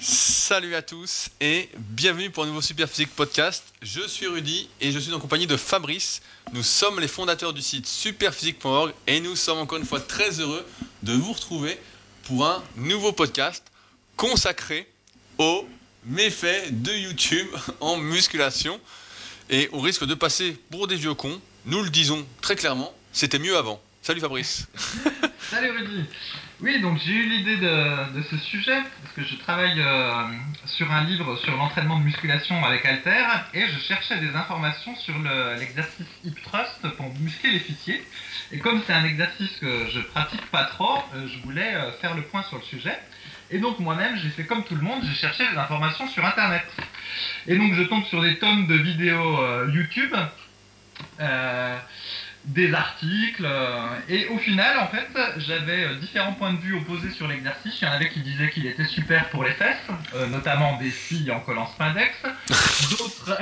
[0.00, 3.64] Salut à tous et bienvenue pour un nouveau Superphysique podcast.
[3.82, 6.22] Je suis Rudy et je suis en compagnie de Fabrice.
[6.52, 10.64] Nous sommes les fondateurs du site superphysique.org et nous sommes encore une fois très heureux
[11.02, 11.76] de vous retrouver
[12.22, 13.64] pour un nouveau podcast
[14.16, 14.88] consacré
[15.38, 15.68] aux
[16.04, 17.48] méfaits de YouTube
[17.80, 18.80] en musculation.
[19.50, 23.40] Et au risque de passer pour des vieux cons, nous le disons très clairement, c'était
[23.40, 23.80] mieux avant.
[24.02, 24.68] Salut Fabrice.
[25.50, 26.04] Salut Rudy.
[26.60, 30.24] Oui, donc j'ai eu l'idée de, ce sujet parce que je travaille euh,
[30.64, 35.14] sur un livre sur l'entraînement de musculation avec Alter et je cherchais des informations sur
[35.56, 38.04] l'exercice hip thrust pour muscler les fessiers.
[38.50, 42.16] Et comme c'est un exercice que je pratique pas trop, euh, je voulais euh, faire
[42.16, 42.98] le point sur le sujet.
[43.52, 46.66] Et donc moi-même, j'ai fait comme tout le monde, j'ai cherché des informations sur Internet.
[47.46, 50.12] Et donc je tombe sur des tonnes de vidéos YouTube
[52.48, 53.44] des articles.
[53.44, 55.08] Euh, et au final, en fait,
[55.38, 57.80] j'avais euh, différents points de vue opposés sur l'exercice.
[57.80, 59.76] Il y en avait qui disaient qu'il était super pour les fesses,
[60.14, 62.14] euh, notamment des filles en collant spandex.
[62.90, 63.38] D'autres.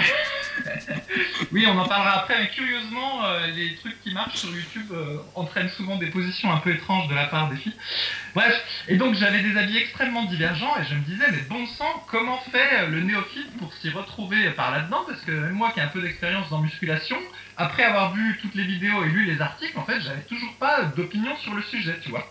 [1.52, 3.22] oui, on en parlera après, mais curieusement,
[3.54, 4.92] les trucs qui marchent sur YouTube
[5.34, 7.76] entraînent souvent des positions un peu étranges de la part des filles.
[8.34, 8.54] Bref,
[8.88, 12.38] et donc j'avais des avis extrêmement divergents et je me disais, mais bon sang, comment
[12.50, 15.04] fait le néophyte pour s'y retrouver par là-dedans?
[15.06, 17.18] Parce que même moi qui ai un peu d'expérience dans musculation,
[17.56, 20.84] après avoir vu toutes les vidéos et lu les articles, en fait, j'avais toujours pas
[20.96, 22.26] d'opinion sur le sujet, tu vois.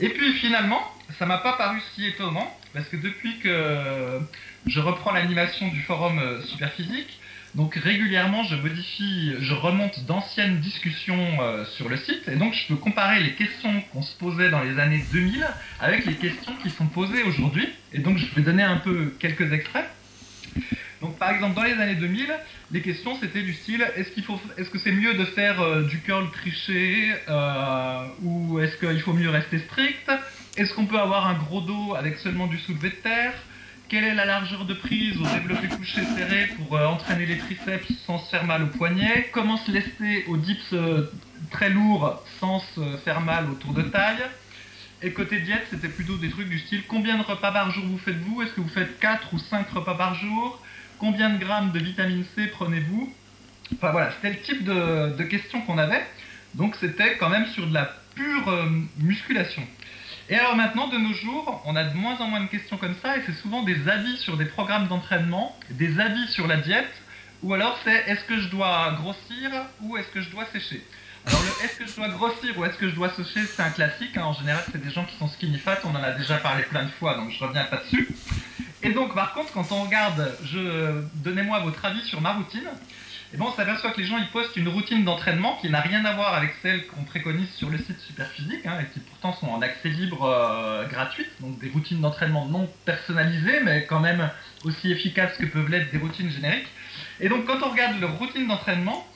[0.00, 0.80] Et puis finalement,
[1.18, 4.20] ça m'a pas paru si étonnant, parce que depuis que
[4.66, 7.18] je reprends l'animation du forum euh, Superphysique,
[7.54, 12.66] donc régulièrement je modifie, je remonte d'anciennes discussions euh, sur le site, et donc je
[12.68, 15.46] peux comparer les questions qu'on se posait dans les années 2000
[15.80, 19.52] avec les questions qui sont posées aujourd'hui, et donc je vais donner un peu quelques
[19.52, 19.88] extraits.
[21.00, 22.26] Donc par exemple dans les années 2000,
[22.72, 25.82] les questions c'était du style est-ce qu'il faut, est-ce que c'est mieux de faire euh,
[25.82, 30.10] du curl triché euh, ou est-ce qu'il faut mieux rester strict?
[30.56, 33.32] Est-ce qu'on peut avoir un gros dos avec seulement du soulevé de terre?
[33.88, 37.92] Quelle est la largeur de prise au développé couché serré pour euh, entraîner les triceps
[38.04, 39.30] sans se faire mal au poignet?
[39.32, 40.74] Comment se laisser au dips
[41.50, 44.24] très lourd sans se faire mal autour de taille?
[45.00, 47.98] Et côté diète, c'était plutôt des trucs du style combien de repas par jour vous
[47.98, 48.42] faites-vous?
[48.42, 50.60] Est-ce que vous faites 4 ou 5 repas par jour?
[50.98, 53.12] Combien de grammes de vitamine C prenez-vous
[53.74, 56.04] Enfin voilà, c'était le type de, questions qu'on avait.
[56.54, 59.62] Donc c'était quand même sur de la pure euh, musculation.
[60.30, 62.94] Et alors maintenant, de nos jours, on a de moins en moins de questions comme
[63.00, 66.92] ça, et c'est souvent des avis sur des programmes d'entraînement, des avis sur la diète,
[67.42, 70.84] ou alors c'est est-ce que je dois grossir ou est-ce que je dois sécher?
[71.26, 73.70] Alors le est-ce que je dois grossir ou est-ce que je dois sécher, c'est un
[73.70, 74.16] classique.
[74.16, 74.24] Hein.
[74.24, 75.78] En général, c'est des gens qui sont skinny fat.
[75.84, 78.08] On en a déjà parlé plein de fois, donc je reviens pas dessus.
[78.82, 82.68] Et donc, par contre, quand on regarde, je donnez-moi votre avis sur ma routine.
[83.34, 86.02] Et bon, on s'aperçoit que les gens ils postent une routine d'entraînement qui n'a rien
[86.06, 89.48] à voir avec celle qu'on préconise sur le site Superphysique hein, et qui pourtant sont
[89.48, 91.26] en accès libre euh, gratuit.
[91.40, 94.30] Donc des routines d'entraînement non personnalisées, mais quand même
[94.64, 96.68] aussi efficaces que peuvent l'être des routines génériques.
[97.20, 99.06] Et donc quand on regarde leur routine d'entraînement,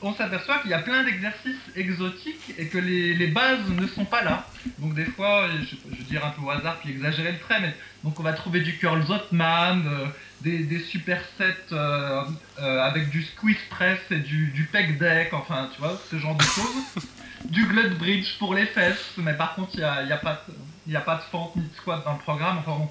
[0.00, 4.22] on s'aperçoit qu'il y a plein d'exercices exotiques et que les, bases ne sont pas
[4.22, 4.46] là.
[4.78, 7.74] Donc des fois, je, vais dire un peu au hasard puis exagérer le trait, mais
[8.04, 10.06] donc on va trouver du curl Zotman, euh,
[10.42, 12.22] des, supersets euh,
[12.60, 16.36] euh, avec du squeeze press et du, du pec deck, enfin tu vois, ce genre
[16.36, 17.06] de choses.
[17.44, 21.16] du glut bridge pour les fesses, mais par contre il n'y y a, a pas
[21.16, 22.58] de fente ni de squat dans le programme.
[22.58, 22.90] Enfin bon,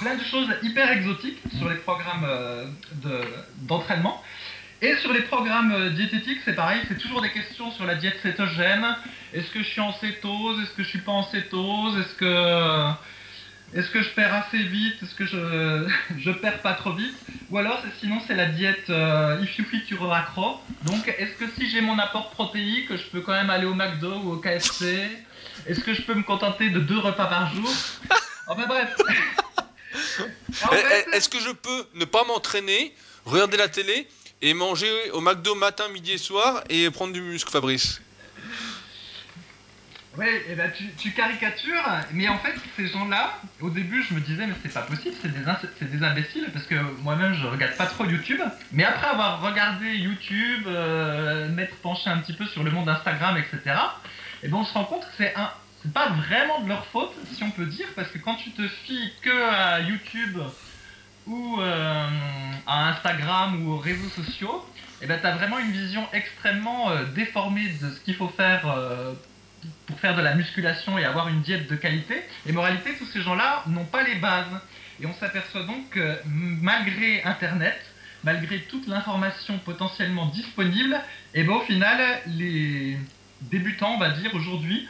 [0.00, 2.26] plein de choses hyper exotiques sur les programmes
[3.62, 4.22] d'entraînement.
[4.80, 8.16] Et sur les programmes euh, diététiques, c'est pareil, c'est toujours des questions sur la diète
[8.22, 8.86] cétogène.
[9.34, 10.60] Est-ce que je suis en cétose?
[10.60, 11.98] Est-ce que je suis pas en cétose?
[11.98, 12.92] Est-ce que
[13.74, 15.02] est-ce que je perds assez vite?
[15.02, 17.16] Est-ce que je je perds pas trop vite?
[17.50, 20.60] Ou alors sinon c'est la diète euh, if you fit you accro.
[20.84, 24.14] Donc est-ce que si j'ai mon apport protéique, je peux quand même aller au McDo
[24.20, 25.08] ou au KFC
[25.66, 27.68] Est-ce que je peux me contenter de deux repas par jour?
[28.46, 28.96] Enfin bref.
[31.12, 34.06] Est-ce que je peux ne pas m'entraîner, regarder la télé
[34.42, 38.00] et manger au McDo matin, midi et soir et prendre du muscle, Fabrice.
[40.16, 44.20] Oui, et eh ben tu, caricatures, mais en fait, ces gens-là, au début, je me
[44.20, 47.86] disais, mais c'est pas possible, c'est des, des, imbéciles, parce que moi-même, je regarde pas
[47.86, 48.40] trop YouTube.
[48.72, 53.36] Mais après avoir regardé YouTube, euh, m'être penché un petit peu sur le monde Instagram,
[53.36, 53.76] etc.,
[54.40, 55.50] et eh ben on se rend compte que c'est un.
[55.82, 58.66] C'est pas vraiment de leur faute, si on peut dire, parce que quand tu te
[58.66, 60.38] fies que à YouTube
[61.28, 62.08] ou euh,
[62.98, 64.64] Instagram ou aux réseaux sociaux,
[65.00, 68.68] eh ben, tu as vraiment une vision extrêmement euh, déformée de ce qu'il faut faire
[68.68, 69.14] euh,
[69.86, 72.22] pour faire de la musculation et avoir une diète de qualité.
[72.46, 74.46] Et moralité, tous ces gens-là n'ont pas les bases.
[75.00, 77.78] Et on s'aperçoit donc que malgré Internet,
[78.24, 81.00] malgré toute l'information potentiellement disponible,
[81.34, 82.98] eh ben, au final, les
[83.42, 84.88] débutants, on va dire aujourd'hui,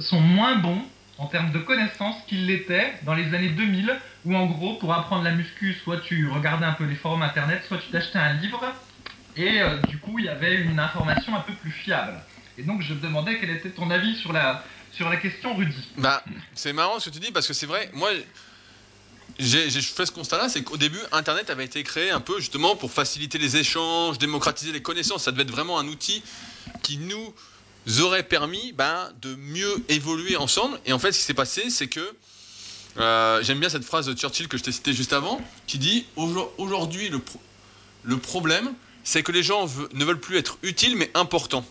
[0.00, 0.84] sont moins bons
[1.18, 3.94] en termes de connaissances qu'il l'était dans les années 2000,
[4.24, 7.62] où en gros, pour apprendre la muscu, soit tu regardais un peu les forums internet,
[7.68, 8.64] soit tu t'achetais un livre,
[9.36, 12.20] et euh, du coup, il y avait une information un peu plus fiable.
[12.56, 15.74] Et donc, je me demandais quel était ton avis sur la, sur la question, Rudy.
[15.98, 16.22] Bah,
[16.54, 18.10] c'est marrant ce que tu dis parce que c'est vrai, moi,
[19.38, 22.92] j'ai fait ce constat-là, c'est qu'au début, Internet avait été créé un peu justement pour
[22.92, 25.24] faciliter les échanges, démocratiser les connaissances.
[25.24, 26.22] Ça devait être vraiment un outil
[26.82, 27.34] qui nous
[28.00, 30.78] aurait permis ben, de mieux évoluer ensemble.
[30.86, 32.14] Et en fait, ce qui s'est passé, c'est que
[32.98, 36.06] euh, j'aime bien cette phrase de Churchill que je t'ai citée juste avant, qui dit
[36.16, 37.10] aujourd'hui
[38.04, 38.72] le, problème,
[39.02, 41.64] c'est que les gens ne veulent plus être utiles mais importants.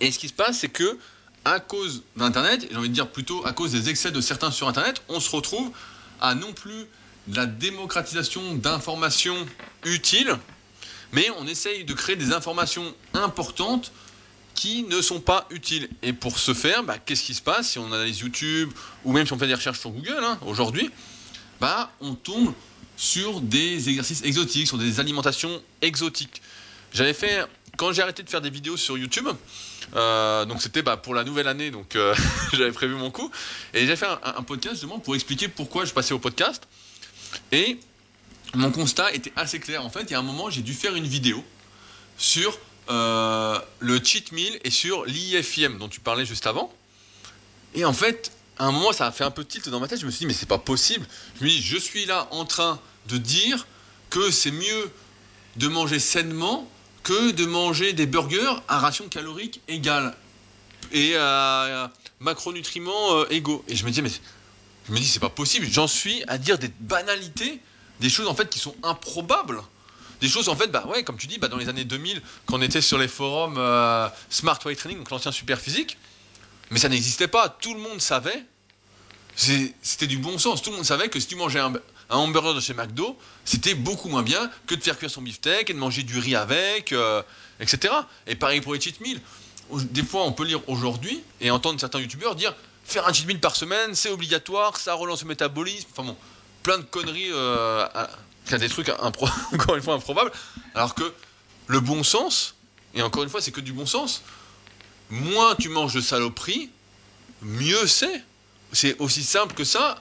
[0.00, 0.98] Et ce qui se passe, c'est que
[1.44, 4.68] à cause d'Internet, j'ai envie de dire plutôt à cause des excès de certains sur
[4.68, 5.70] Internet, on se retrouve
[6.20, 6.86] à non plus
[7.32, 9.46] la démocratisation d'informations
[9.84, 10.36] utiles,
[11.12, 13.92] mais on essaye de créer des informations importantes
[14.56, 15.88] qui ne sont pas utiles.
[16.02, 18.72] Et pour ce faire, bah, qu'est-ce qui se passe si on analyse YouTube
[19.04, 20.90] ou même si on fait des recherches sur Google hein, aujourd'hui
[21.60, 22.52] bah, On tombe
[22.96, 26.42] sur des exercices exotiques, sur des alimentations exotiques.
[26.92, 27.44] J'avais fait,
[27.76, 29.28] quand j'ai arrêté de faire des vidéos sur YouTube,
[29.94, 32.14] euh, donc c'était bah, pour la nouvelle année, donc euh,
[32.52, 33.30] j'avais prévu mon coup,
[33.74, 36.66] et j'ai fait un, podcast justement pour expliquer pourquoi je passais au podcast.
[37.52, 37.78] Et
[38.54, 39.84] mon constat était assez clair.
[39.84, 41.44] En fait, il y a un moment, j'ai dû faire une vidéo
[42.16, 46.72] sur euh, le cheat meal et sur l'IFIM dont tu parlais juste avant.
[47.74, 50.00] Et en fait, à un moment, ça a fait un peu tilt dans ma tête.
[50.00, 51.06] Je me suis dit, mais c'est pas possible.
[51.40, 53.66] Je me je suis là en train de dire
[54.10, 54.90] que c'est mieux
[55.56, 56.68] de manger sainement
[57.02, 60.16] que de manger des burgers à ration calorique égale
[60.92, 63.64] et à macronutriments euh, égaux.
[63.68, 64.10] Et je me dis, mais
[64.88, 65.66] je me dis, c'est pas possible.
[65.70, 67.60] J'en suis à dire des banalités,
[68.00, 69.60] des choses en fait qui sont improbables.
[70.20, 72.58] Des choses en fait, bah ouais, comme tu dis, bah, dans les années 2000, quand
[72.58, 75.98] on était sur les forums euh, Smart Weight Training, donc l'ancien super physique,
[76.70, 77.48] mais ça n'existait pas.
[77.48, 78.44] Tout le monde savait.
[79.36, 80.62] C'était du bon sens.
[80.62, 81.74] Tout le monde savait que si tu mangeais un,
[82.08, 85.74] hamburger de chez McDo, c'était beaucoup moins bien que de faire cuire son beefsteak et
[85.74, 87.22] de manger du riz avec, euh,
[87.60, 87.92] etc.
[88.26, 89.20] Et pareil pour les cheat meals.
[89.72, 92.54] Des fois, on peut lire aujourd'hui et entendre certains youtubeurs dire
[92.84, 95.88] faire un cheat meal par semaine, c'est obligatoire, ça relance le métabolisme.
[95.92, 96.16] Enfin bon,
[96.62, 97.86] plein de conneries, euh,
[98.52, 100.32] des trucs encore une fois improbables.
[100.74, 101.12] Alors que
[101.66, 102.54] le bon sens,
[102.94, 104.22] et encore une fois, c'est que du bon sens,
[105.10, 106.70] moins tu manges de saloperies,
[107.42, 108.22] mieux c'est.
[108.72, 110.00] C'est aussi simple que ça.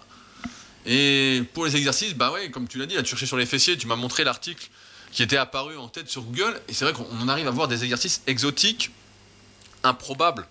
[0.86, 3.46] Et pour les exercices, bah ouais, comme tu l'as dit, là, tu cherchais sur les
[3.46, 4.70] fessiers, tu m'as montré l'article
[5.12, 7.84] qui était apparu en tête sur Google, et c'est vrai qu'on arrive à voir des
[7.84, 8.92] exercices exotiques,
[9.84, 10.46] improbables.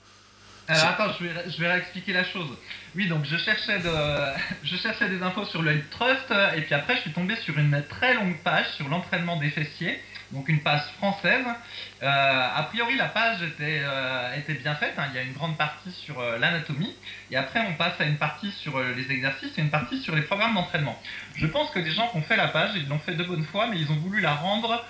[0.69, 2.57] Alors attends, je vais, je vais réexpliquer la chose.
[2.97, 3.91] Oui, donc je cherchais, de,
[4.65, 7.83] je cherchais des infos sur le Trust, et puis après je suis tombé sur une
[7.89, 10.01] très longue page sur l'entraînement des fessiers
[10.35, 11.45] donc une page française.
[12.03, 14.95] Euh, a priori, la page était, euh, était bien faite.
[14.99, 15.07] Hein.
[15.11, 16.95] Il y a une grande partie sur euh, l'anatomie.
[17.31, 20.23] Et après, on passe à une partie sur les exercices et une partie sur les
[20.23, 21.01] programmes d'entraînement.
[21.37, 23.45] Je pense que les gens qui ont fait la page, ils l'ont fait de bonne
[23.45, 24.85] foi, mais ils ont voulu la rendre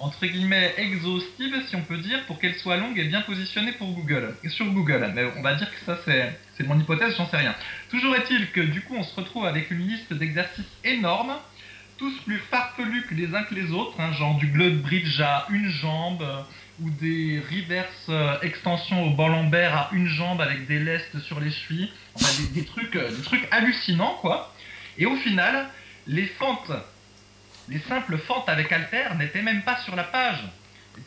[0.00, 3.92] entre guillemets exhaustive, si on peut dire, pour qu'elle soit longue et bien positionnée pour
[3.92, 5.12] Google, sur Google.
[5.14, 7.54] Mais on va dire que ça, c'est mon hypothèse, j'en sais rien.
[7.90, 11.34] Toujours est-il que du coup, on se retrouve avec une liste d'exercices énorme
[12.00, 15.46] tous plus farfelus que les uns que les autres, hein, genre du glute bridge à
[15.50, 16.40] une jambe, euh,
[16.80, 21.40] ou des reverse euh, extensions au ballon lombaire à une jambe avec des lestes sur
[21.40, 21.92] les chevilles,
[22.54, 24.54] des, trucs, euh, des trucs hallucinants quoi.
[24.96, 25.68] Et au final,
[26.06, 26.72] les fentes,
[27.70, 30.40] les simples fentes avec haltère n'étaient même pas sur la page.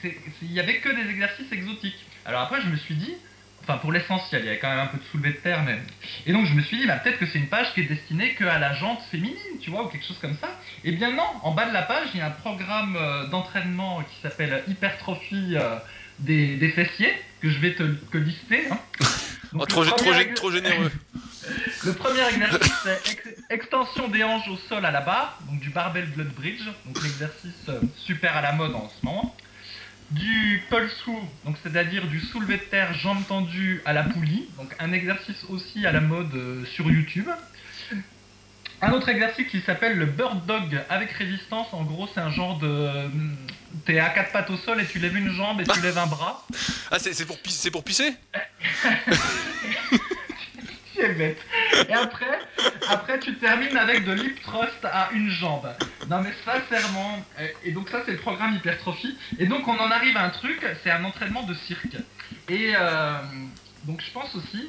[0.03, 2.05] Il y avait que des exercices exotiques.
[2.25, 3.15] Alors après, je me suis dit,
[3.63, 5.81] Enfin, pour l'essentiel, il y avait quand même un peu de soulevé de terre même.
[6.25, 8.35] Et donc je me suis dit, bah, peut-être que c'est une page qui est destinée
[8.35, 10.59] qu'à la jante féminine, tu vois, ou quelque chose comme ça.
[10.83, 14.03] Eh bien non, en bas de la page, il y a un programme euh, d'entraînement
[14.03, 15.77] qui s'appelle Hypertrophie euh,
[16.19, 18.67] des, fessiers, que je vais te lister.
[18.69, 18.77] Hein.
[19.55, 20.91] Oh, trop, trop, généreux.
[21.85, 26.05] le premier exercice, c'est extension des hanches au sol à la barre, donc du barbell
[26.07, 29.35] blood bridge, donc l'exercice euh, super à la mode en ce moment
[30.11, 31.03] du pulse
[31.43, 35.85] donc c'est-à-dire du soulevé de terre jambes tendues à la poulie, donc un exercice aussi
[35.85, 37.27] à la mode euh, sur YouTube.
[38.81, 42.59] Un autre exercice qui s'appelle le bird dog avec résistance, en gros c'est un genre
[42.59, 43.09] de...
[43.85, 46.05] T'es à quatre pattes au sol et tu lèves une jambe et tu lèves un
[46.05, 46.45] bras.
[46.91, 47.37] Ah c'est pour,
[47.71, 48.13] pour pisser?
[51.09, 51.39] bête.
[51.89, 52.39] Et après,
[52.89, 55.67] après, tu termines avec de l'hip thrust à une jambe.
[56.09, 57.23] Non mais sincèrement,
[57.63, 59.17] et donc ça c'est le programme hypertrophie.
[59.39, 61.97] Et donc on en arrive à un truc, c'est un entraînement de cirque.
[62.49, 63.17] Et euh,
[63.85, 64.67] donc je pense aussi,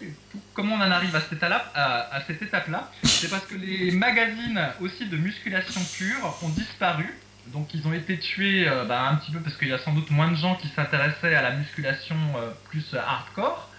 [0.54, 4.60] comment on en arrive à cette étape-là, à, cette étape-là, c'est parce que les magazines
[4.80, 7.06] aussi de musculation pure ont disparu.
[7.48, 9.92] Donc ils ont été tués euh, bah, un petit peu parce qu'il y a sans
[9.92, 13.70] doute moins de gens qui s'intéressaient à la musculation euh, plus hardcore.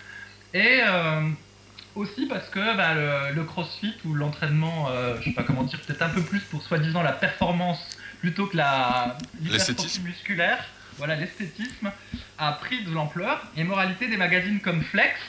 [0.54, 0.82] Et
[1.96, 2.94] aussi parce que bah,
[3.34, 6.62] le, crossfit ou l'entraînement, euh, je sais pas comment dire, peut-être un peu plus pour
[6.62, 10.64] soi-disant la performance plutôt que la l'hypertrophie musculaire,
[10.98, 11.92] voilà l'esthétisme,
[12.38, 13.46] a pris de l'ampleur.
[13.58, 15.20] Et moralité, des magazines comme Flex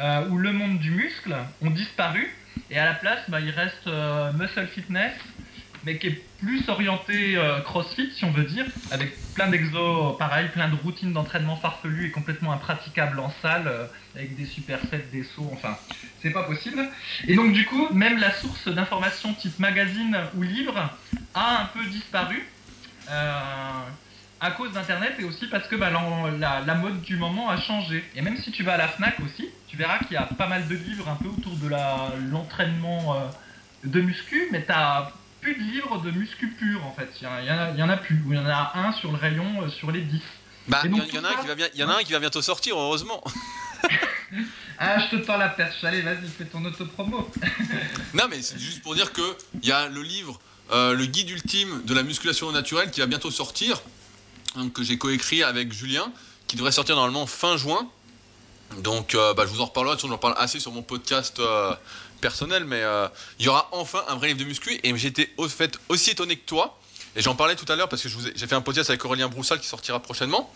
[0.00, 2.34] euh, ou Le Monde du Muscle ont disparu.
[2.70, 5.12] Et à la place, bah, il reste euh, Muscle Fitness,
[5.84, 10.48] mais qui est plus orienté euh, crossfit, si on veut dire, avec plein d'exos, pareil,
[10.48, 15.22] plein de routines d'entraînement farfelues et complètement impraticables en salle, euh, avec des supersets, des
[15.22, 15.78] sauts, enfin,
[16.22, 16.82] c'est pas possible.
[17.28, 20.98] Et donc, du coup, même la source d'information type magazine ou livre
[21.34, 22.42] a un peu disparu.
[23.08, 23.82] Euh,
[24.42, 28.02] à cause d'Internet et aussi parce que bah, la, la, mode du moment a changé.
[28.14, 30.46] Et même si tu vas à la FNAC aussi, tu verras qu'il y a pas
[30.46, 31.68] mal de livres un peu autour de
[32.30, 33.30] l'entraînement
[33.84, 37.08] de muscu, mais tu as plus de livres de muscu pur en fait.
[37.20, 38.22] Il y, en a, plus.
[38.26, 40.20] Ou il y en a un sur le rayon euh, sur les 10.
[40.68, 42.20] Bah, il y, en a un qui va bien, y en a un qui va
[42.20, 43.24] bientôt sortir, heureusement.
[44.78, 45.82] ah, je te tends la perche.
[45.82, 47.30] Allez, vas-y, fais ton auto-promo.
[48.14, 50.38] non, mais c'est juste pour dire que il y a le livre,
[50.70, 53.80] euh, le guide ultime de la musculation naturelle, qui va bientôt sortir,
[54.56, 56.12] donc, que j'ai coécrit avec Julien,
[56.46, 57.88] qui devrait sortir normalement fin juin.
[58.78, 59.96] Donc, euh, bah, je vous en reparlerai.
[59.98, 61.40] J'en parle assez sur mon podcast
[62.20, 63.08] personnel, mais euh,
[63.38, 64.78] il y aura enfin un vrai livre de muscu.
[64.82, 66.78] Et j'étais au fait aussi étonné que toi.
[67.16, 69.60] Et j'en parlais tout à l'heure parce que j'ai fait un podcast avec Aurélien Broussal
[69.60, 70.52] qui sortira prochainement.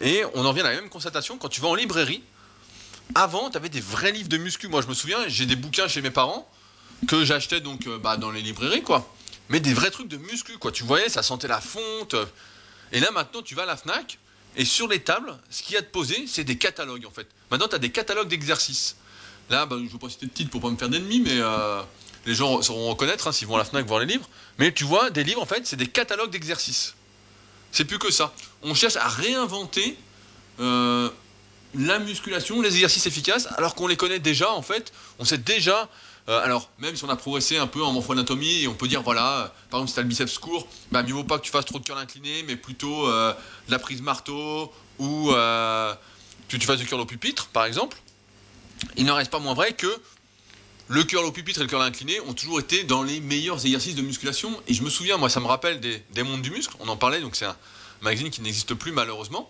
[0.00, 1.36] Et on en vient à la même constatation.
[1.36, 2.22] Quand tu vas en librairie,
[3.14, 4.68] avant, tu avais des vrais livres de muscu.
[4.68, 6.48] Moi, je me souviens, j'ai des bouquins chez mes parents
[7.08, 9.12] que j'achetais donc euh, bah, dans les librairies, quoi.
[9.48, 10.70] Mais des vrais trucs de muscu, quoi.
[10.70, 12.14] Tu voyais, ça sentait la fonte.
[12.92, 14.18] Et là, maintenant, tu vas à la Fnac.
[14.56, 17.28] Et sur les tables, ce qu'il y a de posé, c'est des catalogues en fait.
[17.50, 18.96] Maintenant, tu as des catalogues d'exercices.
[19.50, 21.38] Là, bah, je ne veux pas citer de titre pour pas me faire d'ennemis, mais
[21.40, 21.82] euh,
[22.24, 24.28] les gens sauront reconnaître hein, s'ils vont à la FNAC voir les livres.
[24.58, 26.94] Mais tu vois, des livres, en fait, c'est des catalogues d'exercices.
[27.72, 28.32] C'est plus que ça.
[28.62, 29.98] On cherche à réinventer
[30.60, 31.10] euh,
[31.74, 34.92] la musculation, les exercices efficaces, alors qu'on les connaît déjà, en fait.
[35.18, 35.88] On sait déjà.
[36.28, 39.52] Euh, alors, même si on a progressé un peu en morpho-anatomie, on peut dire, voilà,
[39.70, 41.64] par exemple, si tu as le biceps court, bah, mieux vaut pas que tu fasses
[41.64, 43.34] trop de curl incliné, mais plutôt de
[43.68, 47.96] la prise marteau, ou que tu fasses du curl au pupitre, par exemple
[48.96, 50.00] il n'en reste pas moins vrai que
[50.88, 53.94] le curl au pupitre et le curl incliné ont toujours été dans les meilleurs exercices
[53.94, 54.60] de musculation.
[54.66, 56.74] Et je me souviens, moi, ça me rappelle des, mondes du muscle.
[56.80, 57.56] On en parlait, donc c'est un
[58.00, 59.48] magazine qui n'existe plus malheureusement,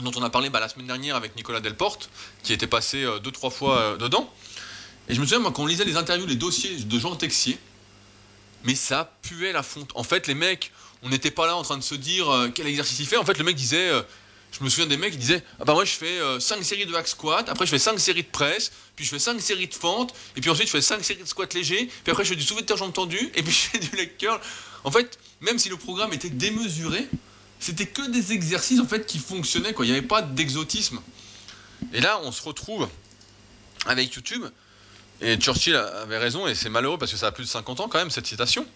[0.00, 2.10] dont on a parlé bah, la semaine dernière avec Nicolas Delporte,
[2.42, 4.28] qui était passé euh, deux trois fois euh, dedans.
[5.08, 7.58] Et je me souviens, moi, quand on lisait les interviews, les dossiers de Jean Texier,
[8.64, 9.92] mais ça puait la fonte.
[9.94, 10.72] En fait, les mecs,
[11.04, 13.18] on n'était pas là en train de se dire euh, quel exercice il fait.
[13.18, 13.92] En fait, le mec disait
[14.58, 16.86] je me souviens des mecs qui disaient Ah bah moi je fais 5 euh, séries
[16.86, 19.68] de hack squat, après je fais 5 séries de presse, puis je fais 5 séries
[19.68, 22.30] de fente, et puis ensuite je fais 5 séries de squat léger, puis après je
[22.30, 24.40] fais du soulevé de terre jambes tendues, et puis je fais du leg curl.
[24.84, 27.06] En fait, même si le programme était démesuré,
[27.58, 29.84] c'était que des exercices en fait qui fonctionnaient, quoi.
[29.84, 31.00] Il n'y avait pas d'exotisme.
[31.92, 32.88] Et là, on se retrouve
[33.86, 34.44] avec YouTube,
[35.20, 37.88] et Churchill avait raison, et c'est malheureux parce que ça a plus de 50 ans
[37.88, 38.66] quand même, cette citation.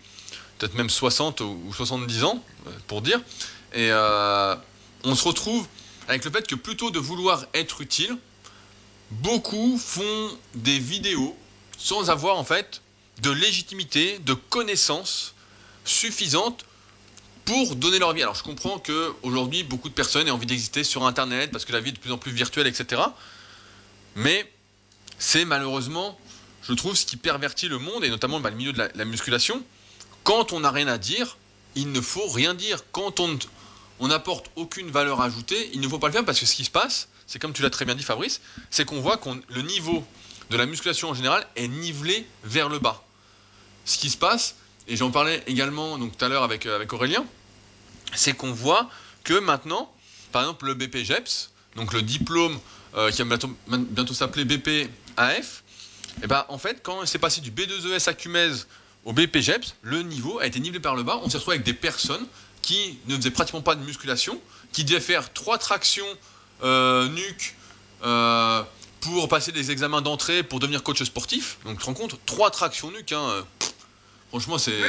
[0.58, 3.18] Peut-être même 60 ou 70 ans, euh, pour dire.
[3.72, 4.54] Et euh,
[5.04, 5.66] on se retrouve
[6.08, 8.16] avec le fait que plutôt de vouloir être utile,
[9.10, 11.36] beaucoup font des vidéos
[11.78, 12.82] sans avoir en fait
[13.22, 15.34] de légitimité, de connaissances
[15.84, 16.64] suffisantes
[17.44, 18.22] pour donner leur vie.
[18.22, 21.72] Alors je comprends que aujourd'hui beaucoup de personnes aient envie d'exister sur Internet parce que
[21.72, 23.02] la vie est de plus en plus virtuelle, etc.
[24.14, 24.50] Mais
[25.18, 26.18] c'est malheureusement,
[26.62, 29.62] je trouve, ce qui pervertit le monde et notamment bah, le milieu de la musculation.
[30.24, 31.38] Quand on n'a rien à dire,
[31.74, 32.84] il ne faut rien dire.
[32.92, 33.38] Quand on
[34.00, 36.64] on n'apporte aucune valeur ajoutée, il ne faut pas le faire parce que ce qui
[36.64, 38.40] se passe, c'est comme tu l'as très bien dit Fabrice,
[38.70, 40.04] c'est qu'on voit que le niveau
[40.48, 43.04] de la musculation en général est nivelé vers le bas.
[43.84, 44.56] Ce qui se passe,
[44.88, 47.24] et j'en parlais également donc, tout à l'heure avec, euh, Aurélien,
[48.14, 48.88] c'est qu'on voit
[49.22, 49.92] que maintenant,
[50.32, 52.58] par exemple le BPGEPS, donc le diplôme
[52.96, 53.36] euh, qui va
[53.68, 55.62] bientôt, s'appeler BPAF,
[56.16, 58.64] et eh ben, en fait, quand c'est passé du B2ES à CUMES
[59.04, 61.20] au BPGEPS, le niveau a été nivelé par le bas.
[61.22, 62.26] On s'est retrouvé avec des personnes
[62.62, 64.40] qui ne faisait pratiquement pas de musculation,
[64.72, 66.06] qui devait faire trois tractions
[66.62, 67.54] euh, nuque
[68.04, 68.62] euh,
[69.00, 71.58] pour passer des examens d'entrée pour devenir coach sportif.
[71.64, 73.42] Donc tu te rends compte, trois tractions nuque, hein, euh,
[74.28, 74.72] franchement c'est...
[74.72, 74.88] Oui,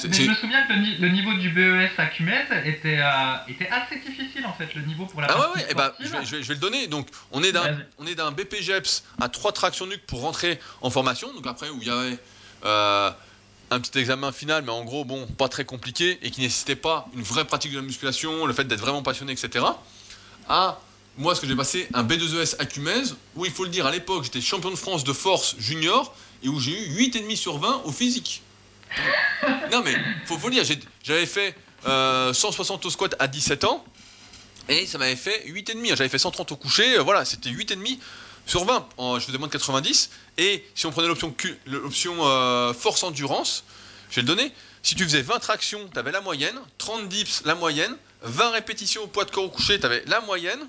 [0.00, 3.00] je, mais je me souviens que le, niveau du BES à Cumez était,
[3.48, 6.08] était assez difficile en fait, le niveau pour la Ah ouais, ouais eh ben, je,
[6.08, 6.86] vais, je, vais, le donner.
[6.86, 10.90] Donc on est d'un, on est d'un BPGEPS à trois tractions nuque pour rentrer en
[10.90, 11.32] formation.
[11.34, 12.18] Donc après où il y avait
[13.72, 17.08] un petit examen final, mais en gros, bon, pas très compliqué et qui nécessitait pas
[17.14, 19.64] une vraie pratique de la musculation, le fait d'être vraiment passionné, etc.
[20.48, 20.78] À
[21.18, 23.02] moi, ce que j'ai passé un B2ES à Cumez,
[23.36, 26.48] où il faut le dire, à l'époque, j'étais champion de France de force junior et
[26.48, 28.42] où j'ai eu 8,5 sur 20 au physique.
[29.72, 29.94] non, mais
[30.26, 30.64] faut, faut le dire,
[31.02, 33.84] j'avais fait 160 euh, au squat à 17 ans
[34.68, 35.96] et ça m'avait fait 8,5.
[35.96, 37.98] J'avais fait 130 au coucher, voilà, c'était 8,5
[38.46, 40.10] sur 20, en- je faisais moins de 90.
[40.38, 43.64] Et si on prenait l'option euh, force endurance,
[44.10, 44.52] je vais le donner.
[44.82, 49.04] Si tu faisais 20 tractions, tu avais la moyenne, 30 dips, la moyenne, 20 répétitions
[49.04, 50.60] au poids de corps au coucher, tu avais la moyenne.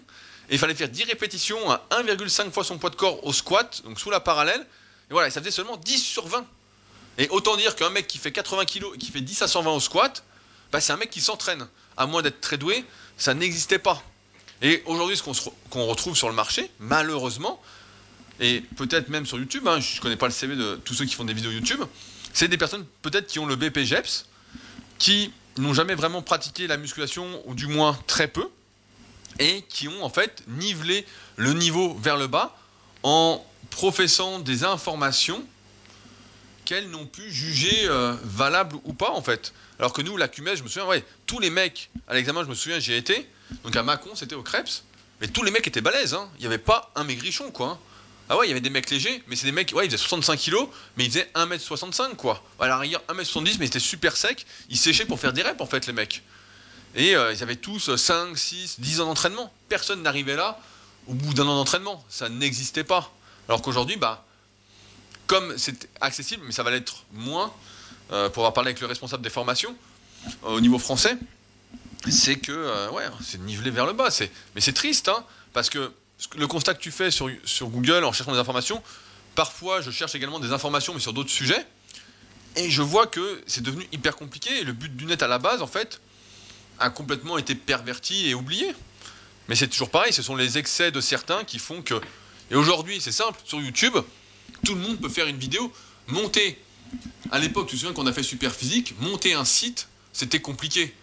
[0.50, 3.82] Et il fallait faire 10 répétitions à 1,5 fois son poids de corps au squat,
[3.86, 4.60] donc sous la parallèle.
[5.10, 6.46] Et voilà, et ça faisait seulement 10 sur 20.
[7.18, 9.72] Et autant dire qu'un mec qui fait 80 kg et qui fait 10 à 120
[9.72, 10.24] au squat,
[10.72, 11.68] bah, c'est un mec qui s'entraîne.
[11.98, 12.84] À moins d'être très doué,
[13.18, 14.02] ça n'existait pas.
[14.62, 17.62] Et aujourd'hui, ce qu'on retrouve sur le marché, malheureusement,
[18.40, 21.06] et peut-être même sur YouTube, hein, je ne connais pas le CV de tous ceux
[21.06, 21.82] qui font des vidéos YouTube,
[22.34, 24.26] c'est des personnes peut-être qui ont le BPGEPS,
[24.98, 28.48] qui n'ont jamais vraiment pratiqué la musculation, ou du moins très peu,
[29.40, 31.06] et qui ont en fait nivelé
[31.38, 32.56] le niveau vers le bas
[33.04, 35.44] en professant des informations
[36.66, 39.54] qu'elles n'ont pu juger euh, valables ou pas en fait.
[39.80, 42.56] Alors que nous, la je me souviens, ouais, tous les mecs, à l'examen, je me
[42.56, 43.28] souviens, j'y ai été,
[43.64, 44.84] donc à Mâcon, c'était au Krebs,
[45.22, 46.30] mais tous les mecs étaient balèzes, hein.
[46.38, 47.68] il n'y avait pas un maigrichon quoi.
[47.68, 47.80] hein.
[48.30, 49.98] Ah ouais, il y avait des mecs légers, mais c'est des mecs, ouais, ils faisaient
[49.98, 52.42] 65 kilos, mais ils faisaient 1m65 quoi.
[52.60, 55.60] À la rigueur, 1m70, mais ils étaient super secs, ils séchaient pour faire des reps
[55.60, 56.24] en fait, les mecs.
[56.96, 59.52] Et euh, ils avaient tous euh, 5, 6, 10 ans d'entraînement.
[59.68, 60.60] Personne n'arrivait là
[61.08, 62.04] au bout d'un an d'entraînement.
[62.08, 63.12] Ça n'existait pas.
[63.50, 64.24] Alors qu'aujourd'hui, bah,
[65.28, 67.54] comme c'est accessible, mais ça va l'être moins,
[68.12, 69.76] euh, pour avoir parlé avec le responsable des formations
[70.44, 71.18] euh, au niveau français,
[72.10, 74.12] c'est que euh, ouais, c'est nivelé vers le bas.
[74.12, 75.92] C'est, mais c'est triste, hein, parce que
[76.38, 78.82] le constat que tu fais sur, sur Google en cherchant des informations,
[79.36, 81.66] parfois je cherche également des informations, mais sur d'autres sujets,
[82.56, 84.60] et je vois que c'est devenu hyper compliqué.
[84.60, 86.02] Et le but du net à la base, en fait,
[86.80, 88.74] a complètement été perverti et oublié.
[89.48, 92.00] Mais c'est toujours pareil, ce sont les excès de certains qui font que.
[92.52, 93.96] Et aujourd'hui, c'est simple, sur YouTube,
[94.64, 95.72] tout le monde peut faire une vidéo,
[96.08, 96.58] monter.
[97.32, 100.94] À l'époque, tu te souviens qu'on a fait Super Physique, monter un site, c'était compliqué.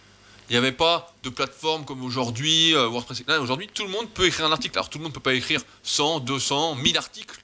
[0.49, 3.23] Il n'y avait pas de plateforme comme aujourd'hui, euh, WordPress.
[3.39, 4.77] Aujourd'hui, tout le monde peut écrire un article.
[4.77, 7.41] Alors, tout le monde ne peut pas écrire 100, 200, 1000 articles.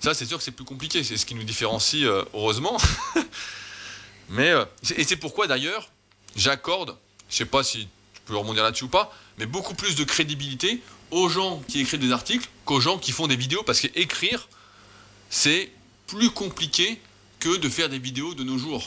[0.00, 1.02] Ça, c'est sûr que c'est plus compliqué.
[1.02, 2.76] C'est ce qui nous différencie, euh, heureusement.
[4.28, 4.64] Mais, euh,
[4.96, 5.88] et c'est pourquoi, d'ailleurs,
[6.36, 6.96] j'accorde,
[7.30, 10.82] je sais pas si tu peux rebondir là-dessus ou pas, mais beaucoup plus de crédibilité
[11.10, 14.48] aux gens qui écrivent des articles qu'aux gens qui font des vidéos, parce qu'écrire,
[15.32, 15.70] c'est
[16.06, 17.00] plus compliqué
[17.40, 18.84] que de faire des vidéos de nos jours.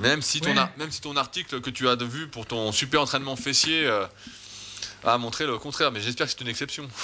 [0.00, 0.58] Même si, ton Ouais.
[0.58, 4.06] ar- même si ton article que tu as vu pour ton super entraînement fessier euh,
[5.04, 6.88] a montré le contraire, mais j'espère que c'est une exception.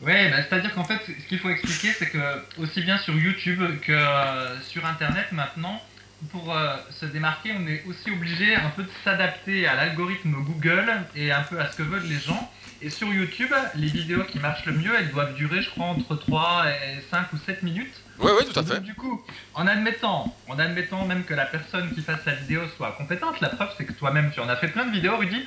[0.00, 2.20] Ouais, bah, c'est-à-dire qu'en fait, ce qu'il faut expliquer, c'est que
[2.58, 5.82] aussi bien sur YouTube que euh, sur Internet maintenant,
[6.30, 10.88] pour euh, se démarquer, on est aussi obligé un peu de s'adapter à l'algorithme Google
[11.16, 12.48] et un peu à ce que veulent les gens.
[12.80, 16.14] Et sur YouTube, les vidéos qui marchent le mieux, elles doivent durer, je crois, entre
[16.14, 17.92] 3 et 5 ou 7 minutes.
[18.20, 18.80] Ouais, ouais, tout à donc, fait.
[18.80, 19.20] du coup,
[19.54, 23.48] en admettant, en admettant même que la personne qui fasse la vidéo soit compétente, la
[23.48, 25.44] preuve c'est que toi-même tu en as fait plein de vidéos, Rudy.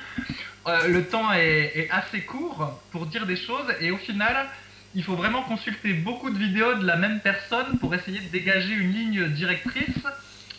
[0.66, 4.46] euh, le temps est, est assez court pour dire des choses et au final,
[4.94, 8.74] il faut vraiment consulter beaucoup de vidéos de la même personne pour essayer de dégager
[8.74, 9.86] une ligne directrice.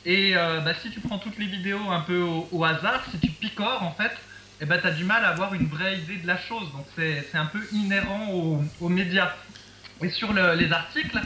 [0.05, 3.19] Et euh, bah, si tu prends toutes les vidéos un peu au, au hasard, si
[3.19, 4.11] tu picores en fait,
[4.59, 6.71] eh ben, tu as du mal à avoir une vraie idée de la chose.
[6.71, 8.29] Donc c'est un peu inhérent
[8.79, 9.33] aux, médias.
[10.01, 11.19] Et sur le- les articles,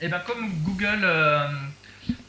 [0.00, 1.48] et ben comme Google euh,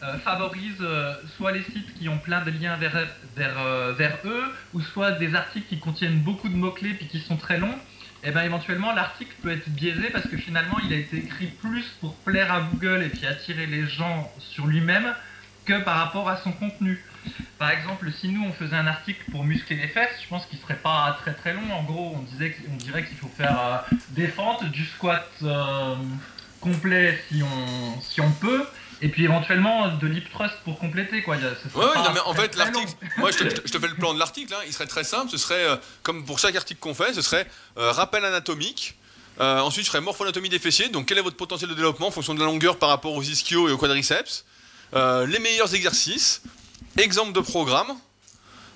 [0.03, 4.43] euh, favorise euh, soit les sites qui ont plein de liens vers, vers, vers eux,
[4.73, 7.77] ou soit des articles qui contiennent beaucoup de mots-clés puis qui sont très longs,
[8.23, 11.85] et ben éventuellement l'article peut être biaisé parce que finalement il a été écrit plus
[11.99, 15.13] pour plaire à Google et puis attirer les gens sur lui-même
[15.65, 17.03] que par rapport à son contenu.
[17.61, 20.57] Par exemple, si nous on faisait un article pour muscler les fesses, je pense qu'il
[20.57, 21.71] serait pas très très long.
[21.71, 23.77] En gros, on disait, que- on dirait qu'il faut faire euh,
[24.09, 25.95] des fentes, du squat euh,
[26.59, 28.65] complet si on, si on peut,
[28.99, 31.35] et puis éventuellement de l'hip thrust pour compléter quoi.
[31.37, 33.37] Il y a- ce serait Ouais, ouais, pas non, mais en fait, l'article, moi je
[33.37, 35.63] te, je te fais le plan de l'article, hein, il serait très simple, ce serait,
[35.63, 37.45] euh, comme pour chaque article qu'on fait, ce serait
[37.75, 38.95] rappel anatomique,
[39.37, 42.33] ensuite je ferais morphoanatomie des fessiers, donc quel est votre potentiel de développement en fonction
[42.33, 44.45] de la longueur par rapport aux ischios et aux quadriceps,
[44.95, 46.41] les meilleurs exercices,
[46.97, 47.95] exemple de programme,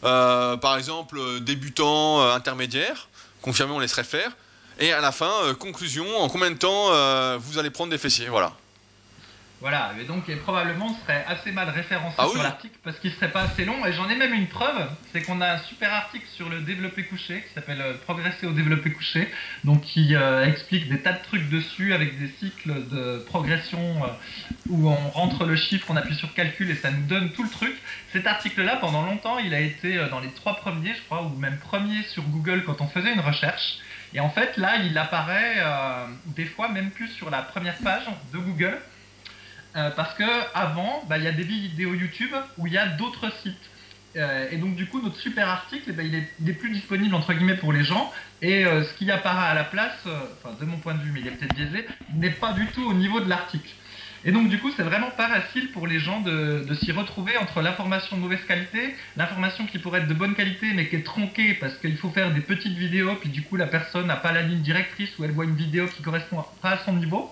[0.03, 3.07] Euh, par exemple euh, débutant, euh, intermédiaire,
[3.41, 4.31] confirmé on laisserait faire,
[4.79, 6.89] et à la fin, conclusion, en combien de temps
[7.39, 8.51] vous allez prendre des fessiers, voilà.
[9.65, 12.43] Voilà, et donc et probablement on serait assez mal référencé Ah sur oui.
[12.43, 13.83] l'article parce qu'il serait pas assez long.
[13.83, 17.01] Et j'en ai même une preuve, c'est qu'on a un super article sur le développé
[17.05, 19.27] couché qui s'appelle euh, Progresser au développé couché,
[19.63, 24.07] donc qui euh, explique des tas de trucs dessus avec des cycles de progression euh,
[24.69, 27.49] où on rentre le chiffre, on appuie sur calcul et ça nous donne tout le
[27.49, 27.75] truc.
[28.13, 31.57] Cet article-là, pendant longtemps, il a été dans les trois premiers, je crois, ou même
[31.57, 33.79] premier sur Google quand on faisait une recherche.
[34.13, 38.05] Et en fait, là, il apparaît euh, des fois même plus sur la première page
[38.31, 38.77] de Google.
[39.75, 42.87] Euh, parce que avant, bah, il y a des vidéos YouTube où il y a
[42.87, 43.69] d'autres sites.
[44.15, 46.69] Euh, et donc du coup, notre super article, eh ben, il, est, il est plus
[46.69, 48.11] disponible entre guillemets pour les gens.
[48.41, 50.07] Et euh, ce qui apparaît à la place,
[50.37, 51.85] enfin de mon point de vue, mais il est peut-être biaisé,
[52.15, 53.69] n'est pas du tout au niveau de l'article.
[54.27, 57.37] Et donc du coup, c'est vraiment pas facile pour les gens de, de s'y retrouver
[57.37, 61.03] entre l'information de mauvaise qualité, l'information qui pourrait être de bonne qualité mais qui est
[61.03, 64.31] tronquée parce qu'il faut faire des petites vidéos, puis du coup la personne n'a pas
[64.31, 67.31] la ligne directrice ou elle voit une vidéo qui correspond pas à son niveau.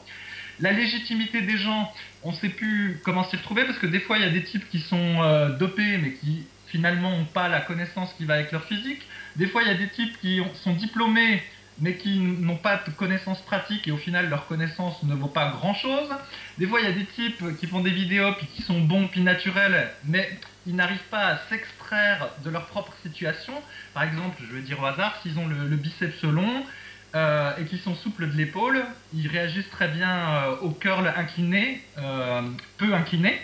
[0.60, 4.18] La légitimité des gens, on ne sait plus comment s'y retrouver parce que des fois
[4.18, 7.62] il y a des types qui sont euh, dopés mais qui finalement n'ont pas la
[7.62, 9.02] connaissance qui va avec leur physique.
[9.36, 11.44] Des fois il y a des types qui ont- sont diplômés
[11.80, 15.50] mais qui n'ont pas de connaissances pratiques et au final leur connaissance ne vaut pas
[15.52, 16.10] grand chose.
[16.60, 19.08] Des fois il y a des types qui font des vidéos puis qui sont bons
[19.08, 23.54] puis naturels mais ils n'arrivent pas à s'extraire de leur propre situation.
[23.94, 26.66] Par exemple, je vais dire au hasard, s'ils ont le, le biceps long,
[27.16, 31.80] euh, et qui sont souples de l'épaule, ils réagissent très bien euh, au curl incliné,
[32.00, 32.42] euh,
[32.78, 33.40] peu incliné,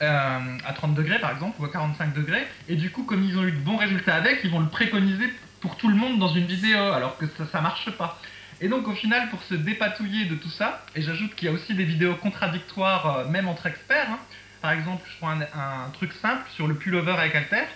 [0.00, 3.44] à 30 degrés par exemple, ou à 45 degrés, et du coup, comme ils ont
[3.44, 6.46] eu de bons résultats avec, ils vont le préconiser pour tout le monde dans une
[6.46, 8.18] vidéo, alors que ça, ça marche pas.
[8.60, 11.54] Et donc au final, pour se dépatouiller de tout ça, et j'ajoute qu'il y a
[11.54, 14.18] aussi des vidéos contradictoires, même entre experts, hein.
[14.60, 17.68] par exemple, je prends un, truc simple sur le pullover avec haltère,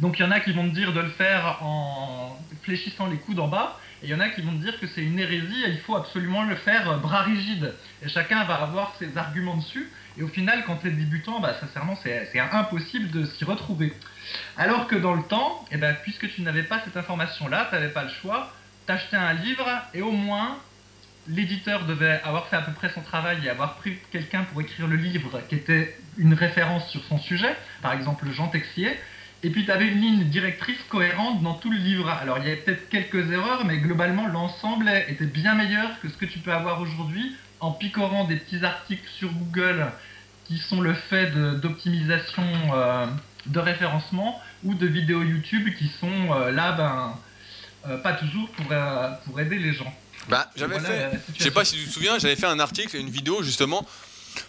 [0.00, 3.18] donc il y en a qui vont me dire de le faire en fléchissant les
[3.18, 5.64] coudes en bas, et il y en a qui vont dire que c'est une hérésie
[5.64, 7.72] et il faut absolument le faire euh, bras rigide.
[8.02, 11.54] Et chacun va avoir ses arguments dessus, et au final, quand tu es débutant, bah,
[11.58, 13.94] sincèrement, c'est c'est impossible de s'y retrouver.
[14.58, 17.88] Alors que dans le temps, eh ben, puisque tu n'avais pas cette information-là, tu n'avais
[17.88, 18.52] pas le choix,
[18.86, 20.58] t'achetais un livre, et au moins,
[21.26, 24.86] l'éditeur devait avoir fait à peu près son travail et avoir pris quelqu'un pour écrire
[24.86, 28.98] le livre qui était une référence sur son sujet, par exemple Jean Texier,
[29.44, 32.08] et puis tu avais une ligne directrice cohérente dans tout le livre.
[32.08, 36.14] Alors il y avait peut-être quelques erreurs, mais globalement l'ensemble était bien meilleur que ce
[36.14, 39.86] que tu peux avoir aujourd'hui en picorant des petits articles sur Google
[40.46, 42.42] qui sont le fait de- d'optimisation
[42.74, 43.06] euh,
[43.46, 47.18] de référencement ou de vidéos YouTube qui sont euh, là, ben,
[47.86, 48.66] euh, pas toujours pour,
[49.26, 49.94] pour aider les gens.
[50.28, 51.20] Bah, j'avais Voilà fait.
[51.38, 53.86] Je sais pas si tu te souviens, j'avais fait un article une vidéo justement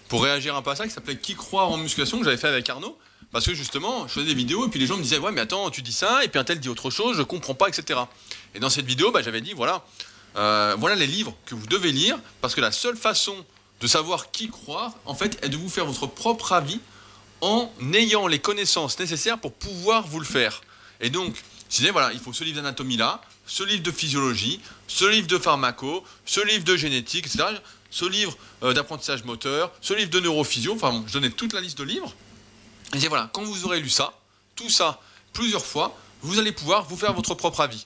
[0.07, 2.47] pour réagir un peu à ça qui s'appelait Qui croire en musculation que j'avais fait
[2.47, 2.97] avec Arnaud.
[3.35, 5.41] Parce que justement, je faisais des vidéos et puis les gens me disaient Ouais, mais
[5.41, 7.99] attends, tu dis ça et puis un tel dit autre chose, je comprends pas, etc.
[8.53, 9.83] Et dans cette vidéo, bah, j'avais dit Voilà,
[10.37, 13.35] euh, voilà les livres que vous devez lire parce que la seule façon
[13.81, 16.79] de savoir qui croire, en fait, est de vous faire votre propre avis
[17.41, 20.61] en ayant les connaissances nécessaires pour pouvoir vous le faire.
[21.01, 21.35] Et donc,
[21.69, 25.27] je disais Voilà, il faut ce livre d'anatomie là, ce livre de physiologie, ce livre
[25.27, 27.49] de pharmaco, ce livre de génétique, etc.
[27.91, 30.75] Ce livre euh, d'apprentissage moteur, ce livre de neurophysio.
[30.75, 32.15] Enfin, bon, je donnais toute la liste de livres.
[33.03, 34.13] Et voilà, quand vous aurez lu ça,
[34.55, 34.99] tout ça,
[35.33, 37.85] plusieurs fois, vous allez pouvoir vous faire votre propre avis.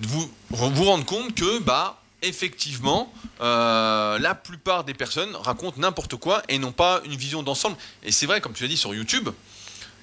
[0.00, 6.42] Vous vous rendre compte que, bah, effectivement, euh, la plupart des personnes racontent n'importe quoi
[6.48, 7.76] et n'ont pas une vision d'ensemble.
[8.02, 9.28] Et c'est vrai, comme tu l'as dit sur YouTube,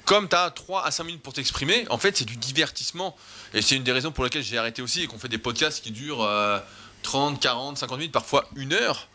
[0.06, 3.16] comme tu as 3 à 5 minutes pour t'exprimer, en fait, c'est du divertissement.
[3.54, 5.84] Et c'est une des raisons pour lesquelles j'ai arrêté aussi et qu'on fait des podcasts
[5.84, 6.60] qui durent euh,
[7.04, 9.08] 30, 40, 50 minutes, parfois une heure.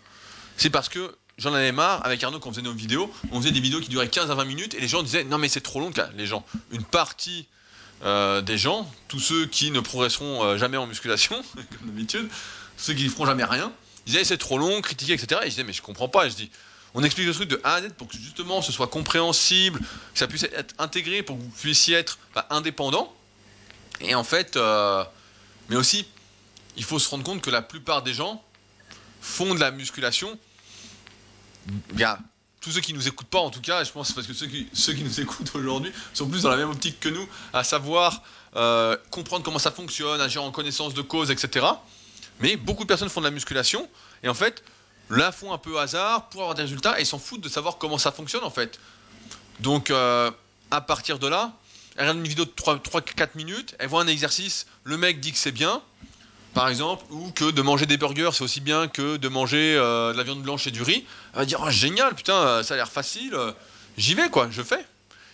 [0.56, 3.12] C'est parce que j'en avais marre avec Arnaud quand on faisait nos vidéos.
[3.32, 5.38] On faisait des vidéos qui duraient 15 à 20 minutes et les gens disaient non
[5.38, 5.90] mais c'est trop long.
[6.14, 7.48] Les gens, une partie
[8.04, 12.28] euh, des gens, tous ceux qui ne progresseront euh, jamais en musculation, comme d'habitude,
[12.76, 13.72] ceux qui ne feront jamais rien,
[14.06, 15.40] disaient c'est trop long, critiquer, etc.
[15.42, 16.28] Et je disais mais je comprends pas.
[16.28, 16.50] Je dis
[16.94, 20.18] on explique le truc de A à Z pour que justement ce soit compréhensible, que
[20.18, 23.12] ça puisse être intégré pour que vous puissiez être bah, indépendant.
[24.00, 25.04] Et en fait, euh,
[25.68, 26.06] mais aussi,
[26.76, 28.42] il faut se rendre compte que la plupart des gens
[29.20, 30.38] font de la musculation.
[32.60, 34.68] Tous ceux qui nous écoutent pas, en tout cas, je pense parce que ceux qui,
[34.74, 38.22] ceux nous écoutent aujourd'hui sont plus dans la même optique que nous, à savoir
[38.56, 41.66] euh, comprendre comment ça fonctionne, agir en connaissance de cause, etc.
[42.40, 43.88] Mais beaucoup de personnes font de la musculation
[44.22, 44.62] et en fait,
[45.08, 47.98] la font un peu hasard pour avoir des résultats et s'en foutent de savoir comment
[47.98, 48.78] ça fonctionne en fait.
[49.60, 50.30] Donc, euh,
[50.70, 51.52] à partir de là,
[51.96, 55.38] elle regarde une vidéo de 3-4 minutes, elle voit un exercice, le mec dit que
[55.38, 55.82] c'est bien,
[56.54, 60.12] par exemple, ou que de manger des burgers c'est aussi bien que de manger euh,
[60.12, 62.74] de la viande blanche et du riz, elle va dire oh, génial, putain, euh, ça
[62.74, 63.52] a l'air facile, euh,
[63.96, 64.84] j'y vais quoi, je fais.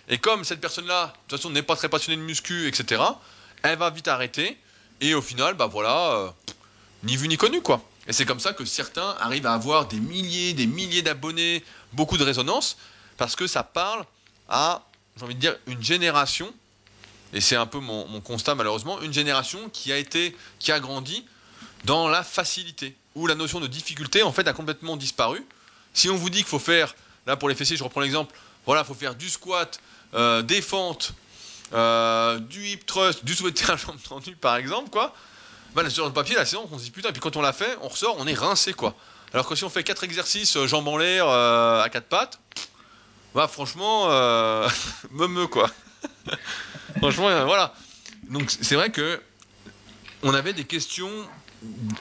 [0.09, 3.01] Et comme cette personne-là, de toute façon, n'est pas très passionnée de muscu, etc.,
[3.63, 4.57] elle va vite arrêter,
[5.01, 6.33] et au final, bah voilà,
[7.03, 7.81] ni vu ni connu quoi.
[8.07, 12.17] Et c'est comme ça que certains arrivent à avoir des milliers, des milliers d'abonnés, beaucoup
[12.17, 12.77] de résonance,
[13.17, 14.05] parce que ça parle
[14.47, 14.83] à,
[15.17, 16.53] j'ai envie de dire, une génération
[17.33, 21.25] et c'est un peu mon, constat malheureusement, une génération qui a été, qui a grandi
[21.85, 25.45] dans la facilité, où la notion de difficulté en fait a complètement disparu.
[25.93, 28.33] Si on vous dit qu'il faut faire, là pour les fessiers, je reprends l'exemple,
[28.65, 29.79] voilà, il faut faire du squat,
[30.13, 31.13] euh, des fentes,
[31.73, 35.13] euh, du hip thrust, du soulevé de terre jambe tendue par exemple, quoi.
[35.75, 37.53] Bah, sur le papier, la séance, on se dit putain, et puis quand on l'a
[37.53, 38.95] fait, on ressort, on est rincé, quoi.
[39.33, 42.39] Alors que si on fait quatre exercices, euh, jambes en l'air, à quatre pattes,
[43.35, 44.07] bah franchement,
[45.11, 45.69] me me quoi.
[46.97, 47.73] Franchement, euh, voilà.
[48.29, 49.21] Donc c'est vrai que
[50.23, 51.09] on avait des questions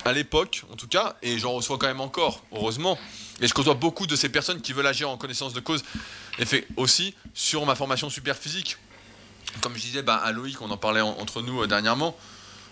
[0.05, 3.01] à l'époque, en tout cas, et j'en reçois quand même encore, heureusement.
[3.41, 5.85] Et je côtoie beaucoup de ces personnes qui veulent agir en connaissance de cause,
[6.39, 8.77] et fait aussi sur ma formation super physique.
[9.61, 12.17] Comme je disais bah, à Loïc, on en parlait en- entre nous euh, dernièrement.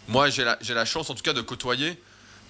[0.08, 1.98] Moi, j'ai la, la chance, en tout cas, de côtoyer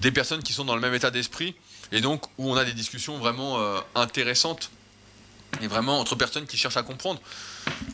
[0.01, 1.55] des personnes qui sont dans le même état d'esprit,
[1.93, 4.71] et donc où on a des discussions vraiment euh, intéressantes,
[5.61, 7.21] et vraiment entre personnes qui cherchent à comprendre.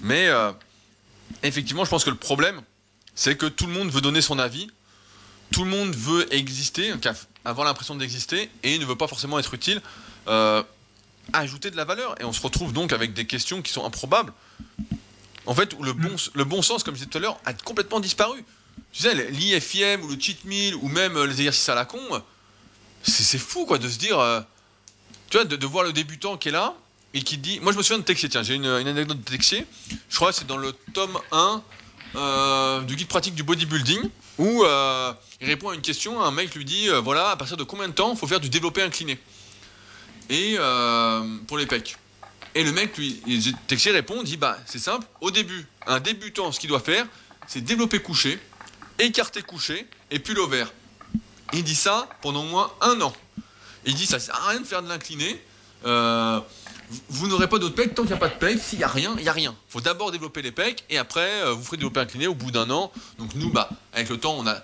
[0.00, 0.28] Mais
[1.42, 2.60] effectivement, je pense que le problème,
[3.14, 4.70] c'est que tout le monde veut donner son avis,
[5.50, 6.92] tout le monde veut exister,
[7.44, 9.82] avoir l'impression d'exister, et ne veut pas forcément être utile,
[10.28, 10.62] euh,
[11.32, 12.20] ajouter de la valeur.
[12.20, 14.32] Et on se retrouve donc avec des questions qui sont improbables.
[15.46, 18.44] En fait, le bon, sens, comme je disais tout à l'heure, a complètement disparu.
[18.92, 22.00] Tu sais, l'IFIM ou le cheat meal ou même euh, les exercices à la con,
[23.02, 24.18] c'est fou quoi de se dire.
[24.18, 24.40] euh,
[25.30, 26.74] tu vois, de voir le débutant qui est là
[27.14, 27.60] et qui dit.
[27.60, 29.66] Moi je me souviens de Texier, tiens, j'ai une, anecdote de Texier.
[30.08, 31.62] Je crois que c'est dans le tome 1
[32.16, 34.00] euh, du guide pratique du bodybuilding
[34.38, 36.20] où euh, il répond à une question.
[36.22, 38.48] Un mec lui dit euh, voilà, à partir de combien de temps faut faire du
[38.48, 39.18] développé incliné?
[40.28, 40.56] Et
[41.48, 41.96] pour les pecs.
[42.54, 43.20] Et le mec, lui,
[43.66, 47.04] Texier répond dit bah c'est simple, au début, un débutant, ce qu'il doit faire,
[47.48, 48.38] c'est développer couché,
[49.00, 50.72] écarter couché et puis l'ovaire.
[51.52, 53.12] Il dit ça pendant au moins un an.
[53.86, 55.40] Il dit ça sert à rien de faire de l'incliné.
[56.90, 58.58] Euh, vous- n'aurez pas d'autres pecs tant qu'il n'y a pas de pecs.
[58.60, 59.54] S'il n'y a rien, il n'y a rien.
[59.68, 62.50] Il faut d'abord développer les pecs et après euh, vous ferez développer incliné au bout
[62.50, 62.92] d'un an.
[63.18, 64.56] Donc nous, bah, avec le temps, on a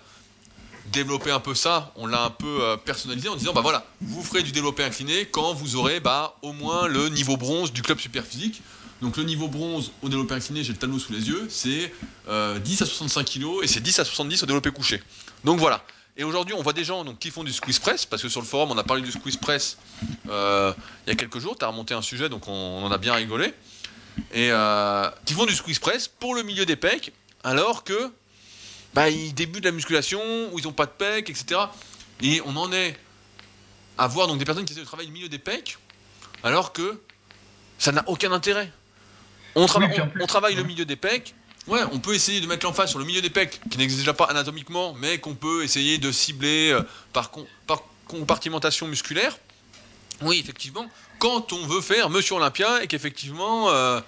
[0.92, 4.22] développé un peu ça, on l'a un peu euh, personnalisé en disant bah voilà, vous
[4.22, 7.98] ferez du développé incliné quand vous aurez bah, au moins le niveau bronze du club
[7.98, 8.62] super physique.
[9.02, 11.92] Donc le niveau bronze au développé incliné, j'ai le tableau sous les yeux, c'est
[12.28, 15.02] euh, 10 à 65 kg et c'est 10 à 70 au développé couché.
[15.44, 15.84] Donc voilà.
[16.18, 18.40] Et aujourd'hui, on voit des gens donc, qui font du squeeze press, parce que sur
[18.40, 19.76] le forum, on a parlé du squeeze press
[20.30, 20.72] euh,
[21.06, 21.56] il y a quelques jours.
[21.58, 23.52] Tu as remonté un sujet, donc on, on en a bien rigolé.
[24.32, 27.12] Et euh, qui font du squeeze press pour le milieu des pecs,
[27.44, 28.10] alors que
[28.94, 30.20] bah, ils débutent la musculation,
[30.52, 31.60] où ils n'ont pas de pecs, etc.
[32.22, 32.96] Et on en est
[33.98, 35.76] à voir donc, des personnes qui essaient de travailler le milieu des pecs,
[36.42, 36.98] alors que
[37.78, 38.72] ça n'a aucun intérêt.
[39.54, 41.34] On, trava- Oui, on- travaille le milieu des pecs.
[41.66, 44.14] Ouais, on peut essayer de mettre l'emphase sur le milieu des pecs, qui n'existe déjà
[44.14, 47.32] pas anatomiquement, mais qu'on peut essayer de cibler euh, par,
[48.06, 49.36] compartimentation musculaire.
[50.22, 54.00] Oui, effectivement, quand on veut faire Monsieur Olympia et qu'effectivement, euh,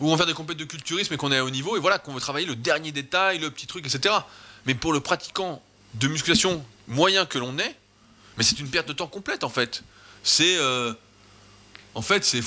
[0.00, 1.98] ou on faire des compétitions de culturisme et qu'on est à haut niveau, et voilà,
[1.98, 4.14] qu'on veut travailler le dernier détail, le petit truc, etc.
[4.66, 5.62] Mais pour le pratiquant
[5.94, 7.74] de musculation moyen que l'on est,
[8.36, 9.82] mais c'est une perte de temps complète en fait.
[10.22, 10.58] C'est.
[10.58, 10.92] euh,
[11.94, 12.42] en fait, c'est.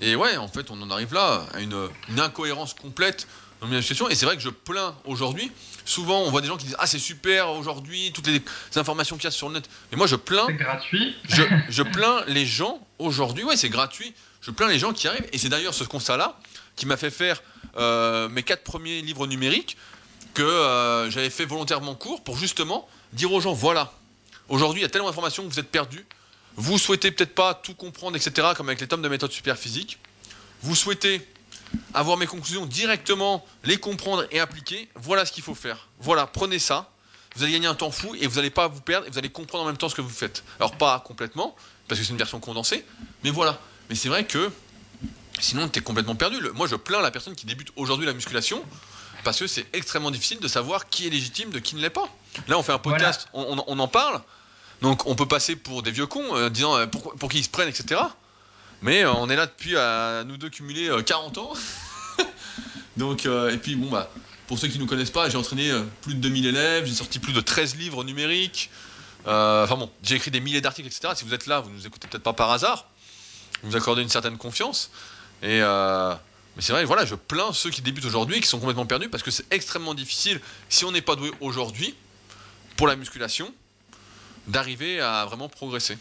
[0.00, 1.88] Et ouais, en fait, on en arrive là à une
[2.18, 3.26] incohérence complète
[3.60, 4.08] dans.
[4.08, 5.50] Et c'est vrai que je plains aujourd'hui.
[5.84, 8.42] Souvent, on voit des gens qui disent Ah, c'est super aujourd'hui, toutes les
[8.76, 9.68] informations qu'il y a sur le net.
[9.90, 11.16] Mais moi, je plains C'est gratuit.
[11.28, 14.14] je, je plains les gens aujourd'hui, ouais, c'est gratuit.
[14.40, 16.38] Je plains les gens qui arrivent, et c'est d'ailleurs ce constat-là
[16.76, 17.42] qui m'a fait faire
[17.76, 19.76] euh, mes quatre premiers livres numériques
[20.34, 23.92] que euh, j'avais fait volontairement court pour justement dire aux gens voilà,
[24.48, 26.06] aujourd'hui il y a tellement d'informations que vous êtes perdus,
[26.54, 29.98] vous souhaitez peut-être pas tout comprendre, etc., comme avec les tomes de méthode super physique,
[30.62, 31.26] vous souhaitez
[31.94, 35.88] avoir mes conclusions directement, les comprendre et appliquer, voilà ce qu'il faut faire.
[36.00, 36.90] Voilà, prenez ça,
[37.36, 39.28] vous allez gagner un temps fou et vous n'allez pas vous perdre et vous allez
[39.30, 40.44] comprendre en même temps ce que vous faites.
[40.58, 41.54] Alors pas complètement,
[41.86, 42.84] parce que c'est une version condensée,
[43.24, 43.58] mais voilà.
[43.90, 44.50] Mais c'est vrai que
[45.40, 46.36] sinon tu es complètement perdu.
[46.54, 48.62] Moi je plains la personne qui débute aujourd'hui la musculation
[49.24, 52.08] parce que c'est extrêmement difficile de savoir qui est légitime de qui ne l'est pas.
[52.48, 54.20] Là on fait un podcast, on, on- on en parle,
[54.82, 57.44] donc on peut passer pour des vieux cons, euh, disant euh, pourquoi- pour qui ils
[57.44, 58.00] se prennent, etc.
[58.82, 61.52] Mais euh, on est là depuis à nous deux cumuler euh, 40 ans.
[62.96, 64.10] donc euh, et puis bon bah
[64.46, 66.94] pour ceux qui ne nous connaissent pas, j'ai entraîné euh, plus de 2000 élèves, j'ai
[66.94, 68.70] sorti plus de 13 livres numériques.
[69.26, 71.12] Euh, Enfin bon, j'ai écrit des milliers d'articles, etc.
[71.14, 72.86] Si vous êtes là, vous nous écoutez peut-être pas par hasard.
[73.62, 74.90] Vous accordez une certaine confiance.
[75.42, 76.14] Et euh,
[76.56, 79.22] mais c'est vrai, voilà, je plains ceux qui débutent aujourd'hui qui sont complètement perdus parce
[79.22, 81.94] que c'est extrêmement difficile, si on n'est pas doué aujourd'hui,
[82.76, 83.52] pour la musculation,
[84.46, 85.98] d'arriver à vraiment progresser.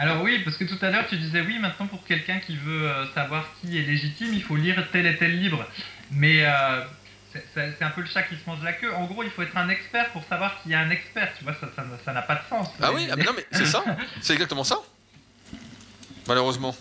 [0.00, 2.88] Alors oui, parce que tout à l'heure tu disais oui, maintenant pour quelqu'un qui veut
[2.88, 5.66] euh, savoir qui est légitime, il faut lire tel et tel livre.
[6.12, 6.84] Mais euh,
[7.32, 8.94] c'est- un peu le chat qui se mange la queue.
[8.94, 11.32] En gros, il faut être un expert pour savoir qu'il y a un expert.
[11.36, 11.54] Tu vois,
[12.04, 12.68] ça n'a- pas de sens.
[12.80, 13.84] Ah oui, ah, mais non mais c'est ça,
[14.20, 14.78] c'est exactement ça.
[16.28, 16.76] Malheureusement.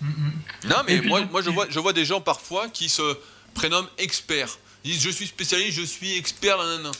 [0.00, 0.32] Mm, mm.
[0.68, 3.18] Non, mais puis moi, moi je, vois, je vois des gens parfois qui se
[3.54, 4.56] prénomment experts.
[4.84, 6.90] Ils disent je suis spécialiste, je suis expert, nanana.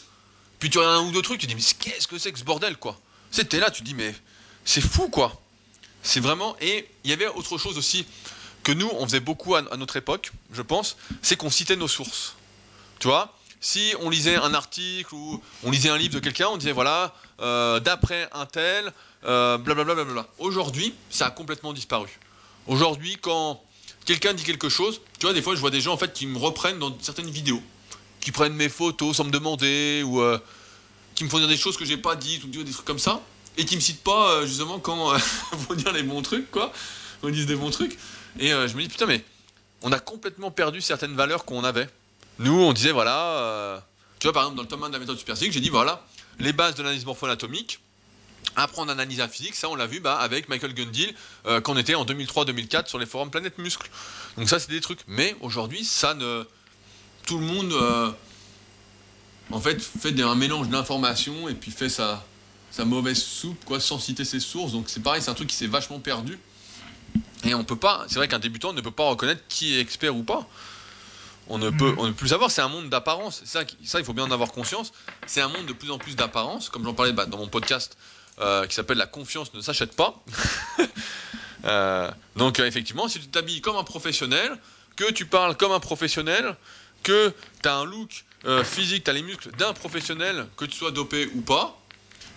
[0.58, 2.44] Puis tu regardes un ou deux trucs, tu dis mais qu'est-ce que c'est que ce
[2.44, 2.98] bordel quoi?
[3.34, 4.14] C'était là, tu dis mais
[4.64, 5.42] c'est fou quoi.
[6.04, 6.54] C'est vraiment.
[6.60, 8.06] Et il y avait autre chose aussi
[8.62, 12.36] que nous, on faisait beaucoup à, notre époque, je pense, c'est qu'on citait nos sources.
[13.00, 16.58] Tu vois si on lisait un article ou on lisait un livre de quelqu'un, on
[16.58, 18.92] disait voilà, euh, d'après un tel,
[19.24, 19.94] euh, blablabla.
[19.94, 20.28] blablabla.
[20.38, 22.20] Aujourd'hui, ça a complètement disparu.
[22.68, 23.60] Aujourd'hui, quand
[24.04, 26.26] quelqu'un dit quelque chose, tu vois, des fois je vois des gens en fait qui
[26.28, 27.62] me reprennent dans certaines vidéos,
[28.20, 30.38] qui prennent mes photos sans me demander, ou euh,
[31.14, 33.22] qui me font dire des choses que j'ai pas dites, ou des trucs comme ça,
[33.56, 35.18] et qui me citent pas euh, justement quand euh,
[35.68, 36.72] vont dire les bons trucs, quoi,
[37.20, 37.98] quand ils disent des bons trucs.
[38.38, 39.24] Et euh, je me dis, putain, mais
[39.82, 41.88] on a complètement perdu certaines valeurs qu'on avait.
[42.38, 43.84] Nous, on disait, voilà,
[44.18, 45.68] tu vois, par exemple, dans le tome 1 de la méthode super physique, j'ai dit,
[45.68, 46.04] voilà,
[46.40, 47.78] les bases de l'analyse morpho-anatomique,
[48.56, 51.14] apprendre à analyser la physique, ça on l'a vu bah, avec Michael Gundil
[51.46, 53.88] euh, quand on était en 2003-2004 sur les forums Planète Muscle.
[54.36, 55.00] Donc ça c'est des trucs.
[55.06, 56.44] Mais aujourd'hui ça ne...
[57.26, 57.72] Tout le monde
[59.50, 62.24] en fait fait un mélange d'informations et puis fait sa,
[62.70, 64.72] sa mauvaise soupe quoi sans citer ses sources.
[64.72, 66.38] Donc c'est pareil, c'est un truc qui s'est vachement perdu.
[67.44, 70.16] Et on peut pas, c'est vrai qu'un débutant ne peut pas reconnaître qui est expert
[70.16, 70.48] ou pas.
[71.46, 71.98] On ne peut, Mhm.
[71.98, 73.42] on ne peut plus savoir, c'est un monde d'apparence.
[73.44, 74.92] Ça, ça, il faut bien en avoir conscience.
[75.26, 77.98] C'est un monde de plus en plus d'apparence, comme j'en parlais bah, dans mon podcast
[78.40, 80.24] euh, qui s'appelle La confiance ne s'achète pas.
[81.66, 84.58] Euh, donc, euh, effectivement, si tu t'habilles comme un professionnel,
[84.96, 86.56] que tu parles comme un professionnel,
[87.02, 90.76] que tu as un look euh, physique, tu as les muscles d'un professionnel, que tu
[90.76, 91.80] sois dopé ou pas,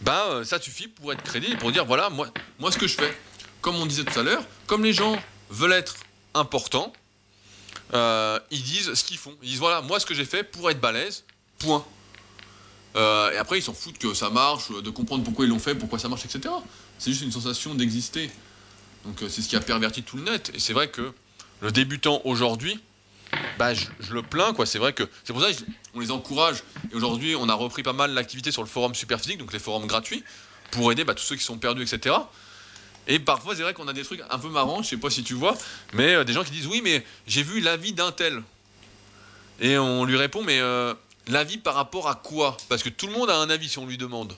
[0.08, 3.18] euh, ça suffit pour être crédible pour dire voilà, moi, moi ce que je fais.
[3.62, 5.18] Comme on disait tout à l'heure, comme les gens
[5.50, 5.98] veulent être
[6.34, 6.94] importants,
[7.94, 9.36] euh, ils disent ce qu'ils font.
[9.42, 11.24] Ils disent voilà, moi ce que j'ai fait pour être balèze,
[11.58, 11.86] point.
[12.96, 16.00] Et après, ils s'en foutent que ça marche, de comprendre pourquoi ils l'ont fait, pourquoi
[16.00, 16.52] ça marche, etc.
[16.98, 18.32] C'est juste une sensation d'exister.
[19.06, 20.52] Donc c'est ce qui a perverti tout le net.
[20.56, 21.14] Et c'est vrai que
[21.62, 22.80] le débutant aujourd'hui,
[23.58, 24.66] bah, je, le plains, quoi.
[24.66, 25.50] C'est vrai que c'est pour ça
[25.94, 26.64] qu'on les encourage.
[26.92, 29.88] Et aujourd'hui, on a repris pas mal l'activité sur le forum Superphysique, donc les forums
[29.88, 30.24] gratuits,
[30.72, 32.16] pour aider bah, tous ceux qui sont perdus, etc.
[33.08, 35.24] Et parfois, c'est vrai qu'on a des trucs un peu marrants, je sais pas si
[35.24, 35.58] tu vois,
[35.94, 38.44] mais euh, des gens qui disent oui, mais j'ai vu l'avis d'un tel.
[39.60, 40.94] Et on lui répond, mais euh,
[41.28, 42.58] l'avis par rapport à quoi?
[42.70, 44.36] Parce que tout le monde a un avis si on lui demande.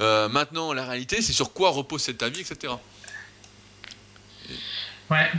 [0.00, 2.74] Euh, maintenant, la réalité, c'est sur quoi repose cet avis, etc.
[5.10, 5.30] Ouais.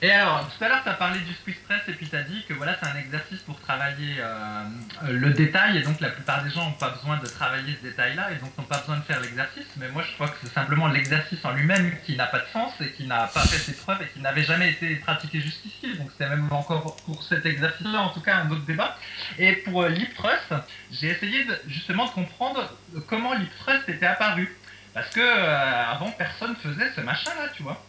[0.00, 2.22] Et alors, tout à l'heure, tu as parlé du squeeze press et puis tu as
[2.22, 4.62] dit que voilà, c'est un exercice pour travailler euh,
[5.08, 8.30] le détail et donc la plupart des gens n'ont pas besoin de travailler ce détail-là
[8.30, 9.66] et donc n'ont pas besoin de faire l'exercice.
[9.76, 12.72] Mais moi, je crois que c'est simplement l'exercice en lui-même qui n'a pas de sens
[12.80, 15.96] et qui n'a pas fait ses preuves et qui n'avait jamais été pratiqué jusqu'ici.
[15.98, 18.96] Donc c'est même encore pour cet exercice-là, en tout cas, un autre débat.
[19.36, 20.54] Et pour euh, l'hip thrust,
[20.92, 22.72] j'ai essayé de, justement de comprendre
[23.08, 24.56] comment l'hip thrust était apparu.
[24.94, 27.82] Parce que euh, avant, personne faisait ce machin-là, tu vois.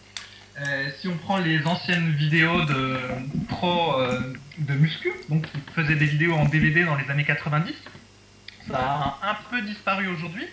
[0.67, 2.97] Euh, si on prend les anciennes vidéos de
[3.47, 7.73] pro euh, de muscu, donc qui faisaient des vidéos en DVD dans les années 90,
[8.67, 10.45] ça a un peu disparu aujourd'hui,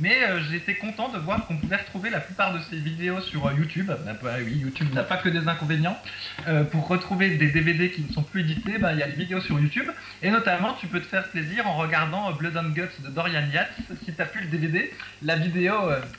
[0.00, 3.46] mais euh, été content de voir qu'on pouvait retrouver la plupart de ces vidéos sur
[3.46, 3.86] euh, YouTube.
[3.86, 5.98] Bah, bah oui, YouTube n'a pas que des inconvénients.
[6.46, 9.14] Euh, pour retrouver des DVD qui ne sont plus édités, bah, il y a les
[9.14, 9.90] vidéos sur YouTube,
[10.22, 13.70] et notamment tu peux te faire plaisir en regardant Blood and Guts de Dorian Yates.
[14.04, 15.74] Si tu plus le DVD, la vidéo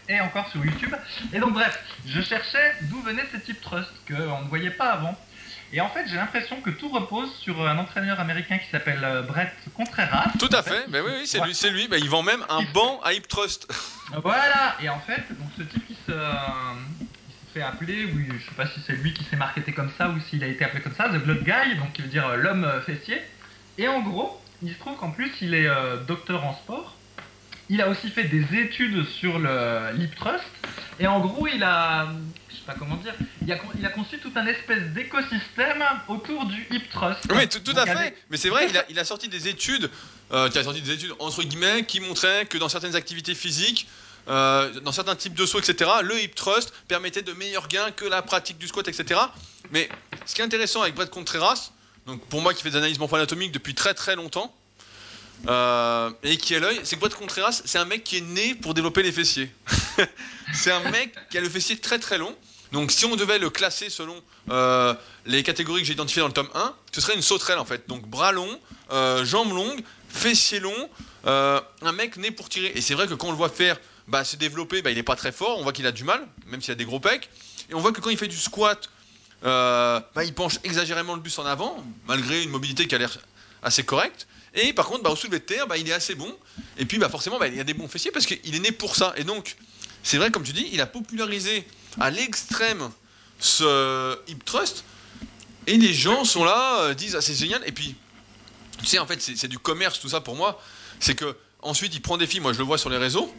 [0.07, 0.93] est encore sur YouTube.
[1.33, 5.17] Et donc bref, je cherchais d'où venait ce type trust qu'on ne voyait pas avant.
[5.71, 9.21] Et en fait, j'ai l'impression que tout repose sur un entraîneur américain qui s'appelle euh,
[9.21, 10.32] Brett Contreras.
[10.39, 11.47] Tout à En fait, ben oui, oui, c'est Ouais.
[11.47, 11.88] lui, c'est lui.
[11.88, 13.71] Ben, il vend même un banc à Hip Trust.
[14.23, 16.32] Voilà, et en fait, donc ce type qui se, euh,
[17.53, 20.19] fait appeler, oui, je sais pas si c'est lui qui s'est marketé comme ça ou
[20.21, 22.63] s'il a été appelé comme ça, The Blood Guy, donc qui veut dire euh, l'homme
[22.63, 23.21] euh, fessier.
[23.77, 26.95] Et en gros, il se trouve qu'en plus, il est euh, docteur en sport.
[27.69, 30.43] Il a aussi fait des études sur le l'hip thrust.
[30.99, 32.08] Et en gros, il a,
[32.69, 36.84] pas comment dire, il a, il a conçu tout un espèce d'écosystème autour du hip
[36.91, 37.21] thrust.
[37.34, 37.91] Oui, tout, tout à fait.
[37.91, 39.89] avec- Mais c'est vrai, il a, il a sorti des études,
[40.32, 43.88] euh, qui a sorti des études entre guillemets, qui montraient que dans certaines activités physiques,
[44.27, 48.05] euh, dans certains types de sauts, etc., le hip thrust permettait de meilleurs gains que
[48.05, 49.19] la pratique du squat, etc.
[49.71, 49.89] Mais
[50.27, 51.71] ce qui est intéressant avec Brett Contreras,
[52.05, 54.53] donc pour moi qui fais des analyses morpho-anatomiques depuis très très longtemps,
[55.47, 58.53] euh, et qui est l'œil, c'est que Brett Contreras, c'est un mec qui est né
[58.55, 59.49] pour développer les fessiers.
[60.53, 62.36] c'est un mec qui a le fessier très très long.
[62.71, 64.93] Donc si on devait le classer selon euh,
[65.25, 67.88] les catégories que j'ai identifiées dans le tome 1, ce serait une sauterelle en fait.
[67.88, 68.60] Donc bras longs,
[68.91, 70.89] euh, jambes longues, fessiers longs,
[71.25, 72.71] euh, un mec né pour tirer.
[72.75, 73.77] Et c'est vrai que quand on le voit faire
[74.08, 76.27] bah, se développer, bah, il est pas très fort, on voit qu'il a du mal,
[76.47, 77.29] même s'il a des gros pecs.
[77.69, 78.89] Et on voit que quand il fait du squat,
[79.45, 83.17] euh, bah, il penche exagérément le buste en avant, malgré une mobilité qui a l'air
[83.63, 84.27] assez correcte.
[84.55, 86.36] Et par contre, bah, au soulevé de terre, il est assez bon.
[86.77, 89.13] Et puis forcément, il y a des bons fessiers parce qu'il est né pour ça.
[89.17, 89.56] Et donc,
[90.04, 91.65] c'est vrai, comme tu dis, il a popularisé
[92.00, 92.89] à l'extrême
[93.39, 94.83] ce hip trust.
[95.67, 97.62] Et les gens sont là, euh, disent ah, c'est génial.
[97.65, 97.95] Et puis,
[98.79, 100.62] tu sais, en fait, c'est du commerce, tout ça pour moi.
[101.00, 103.33] C'est que ensuite, il prend des filles, moi je le vois sur les réseaux,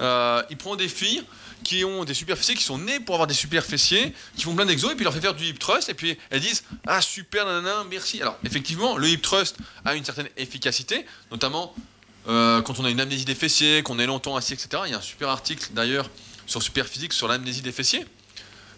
[0.00, 1.22] euh, il prend des filles
[1.62, 4.54] qui ont des super fessiers, qui sont nées pour avoir des super fessiers, qui font
[4.54, 6.64] plein d'exos, et puis il leur fait faire du hip thrust, et puis elles disent
[6.86, 8.20] Ah super, nanana, merci.
[8.20, 11.74] Alors, effectivement, le hip thrust a une certaine efficacité, notamment
[12.26, 14.82] euh, quand on a une amnésie des fessiers, qu'on est longtemps assis, etc.
[14.86, 16.08] Il y a un super article d'ailleurs
[16.46, 18.04] sur Superphysique sur l'amnésie des fessiers.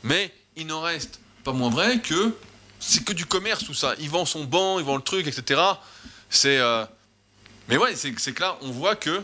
[0.02, 2.34] Mais il n'en reste pas moins vrai que
[2.80, 3.94] c'est que du commerce tout ça.
[3.98, 5.60] Il vend son banc, il vend le truc, etc.
[6.44, 6.86] Euh,
[7.68, 9.22] Mais ouais, c'est que là, on voit que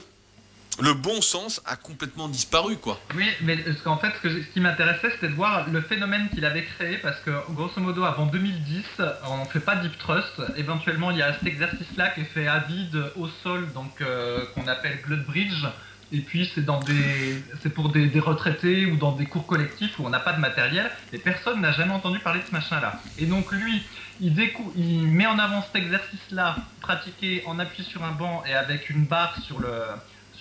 [0.81, 2.99] le bon sens a complètement disparu, quoi.
[3.15, 6.97] Oui, mais qu'en fait, ce, qui m'intéressait, c'était de voir le phénomène qu'il avait créé,
[6.99, 8.85] parce que grosso modo, avant 2010,
[9.29, 10.41] on ne fait pas deep trust.
[10.57, 14.45] Éventuellement, il y a cet exercice-là qui est fait à vide au sol, donc euh,
[14.55, 15.67] qu'on appelle Blood Bridge.
[16.15, 20.05] Et puis c'est dans des, c'est pour des, retraités ou dans des cours collectifs où
[20.05, 20.91] on n'a pas de matériel.
[21.13, 23.01] Et personne n'a jamais entendu parler de ce machin-là.
[23.19, 23.83] Et donc lui,
[24.21, 24.35] il,
[24.77, 29.07] il met en avant cet exercice-là, pratiqué en appui sur un banc et avec une
[29.07, 29.71] barre sur le,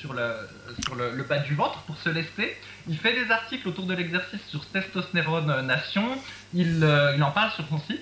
[0.02, 0.34] sur le,
[0.84, 0.96] sur
[1.30, 2.58] bas du ventre pour se lester.
[2.88, 6.18] Il fait des articles autour de l'exercice sur Testostérone Nation.
[6.54, 8.02] Il, euh, il en parle sur son site.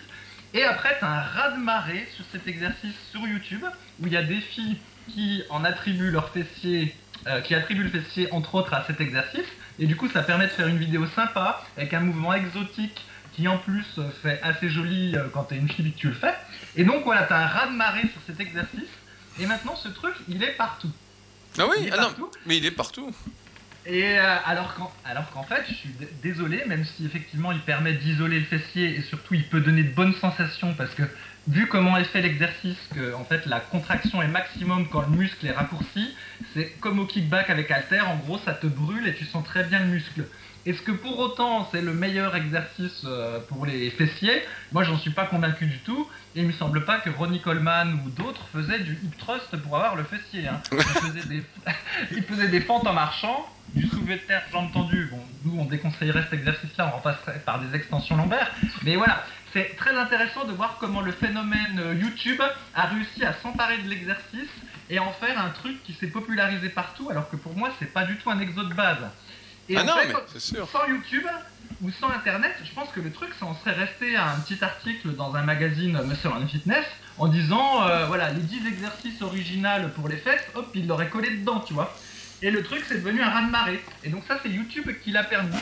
[0.54, 3.64] Et après, tu as un raz-de-marée sur cet exercice sur YouTube
[4.00, 4.78] où il y a des filles
[5.10, 6.96] qui en attribuent leur fessier,
[7.28, 9.48] euh, qui attribuent le fessier entre autres à cet exercice.
[9.78, 13.48] Et du coup, ça permet de faire une vidéo sympa avec un mouvement exotique qui
[13.48, 16.34] en plus euh, fait assez joli quand t'es une fille et que tu le fais.
[16.78, 18.90] Et donc voilà, t'as un raz-de-marée sur cet exercice.
[19.40, 20.92] Et maintenant, ce truc, il est partout.
[21.60, 23.14] Ah Il oui, est ah non, mais il est partout.
[23.86, 25.90] Et euh, alors qu'en alors qu'en fait, je suis
[26.22, 29.94] désolé, même si effectivement il permet d'isoler le fessier et surtout il peut donner de
[29.94, 31.04] bonnes sensations parce que
[31.48, 35.46] vu comment est fait l'exercice, que en fait la contraction est maximum quand le muscle
[35.46, 36.14] est raccourci,
[36.54, 39.64] c'est comme au kickback avec halter, en gros ça te brûle et tu sens très
[39.64, 40.26] bien le muscle.
[40.70, 44.40] Est-ce que pour autant c'est le meilleur exercice euh, pour les fessiers?
[44.72, 48.00] Moi j'en suis pas convaincu du tout et il me semble pas que Ronnie Coleman
[48.06, 50.48] ou d'autres faisaient du hip thrust pour avoir le fessier.
[50.48, 50.62] hein.
[50.72, 51.44] Ils faisaient des
[52.12, 55.08] il faisait des fentes en marchant, du soulevé de terre jambes tendues.
[55.10, 58.52] Bon, nous on déconseillerait cet exercice-là, on remplacerait par des extensions lombaires.
[58.84, 62.44] Mais voilà, c'est très intéressant de voir comment le phénomène euh, YouTube
[62.76, 64.52] a réussi à s'emparer de l'exercice
[64.92, 68.06] et en faire un truc qui s'est popularisé partout, alors que pour moi c'est pas
[68.06, 69.00] du tout un exo de base.
[69.70, 70.68] Et ah en non, fait, mais c'est sûr.
[70.72, 71.26] sans YouTube
[71.82, 74.58] ou sans Internet, je pense que le truc, ça en serait resté à un petit
[74.64, 76.86] article dans un magazine euh, Muscle and Fitness
[77.18, 81.30] en disant, euh, voilà, les 10 exercices originaux pour les fesses, hop, il l'aurait collé
[81.38, 81.96] dedans, tu vois.
[82.42, 83.84] Et le truc, c'est devenu un raz-de-marée.
[84.04, 85.56] Et donc ça, c'est YouTube qui l'a permis.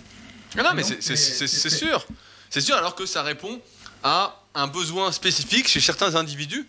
[0.58, 2.05] Ah non, mais c'est- c'est c'est- c'est- c'est c'est- sûr.
[2.49, 3.60] C'est sûr, alors que ça répond
[4.03, 6.66] à un besoin spécifique chez certains individus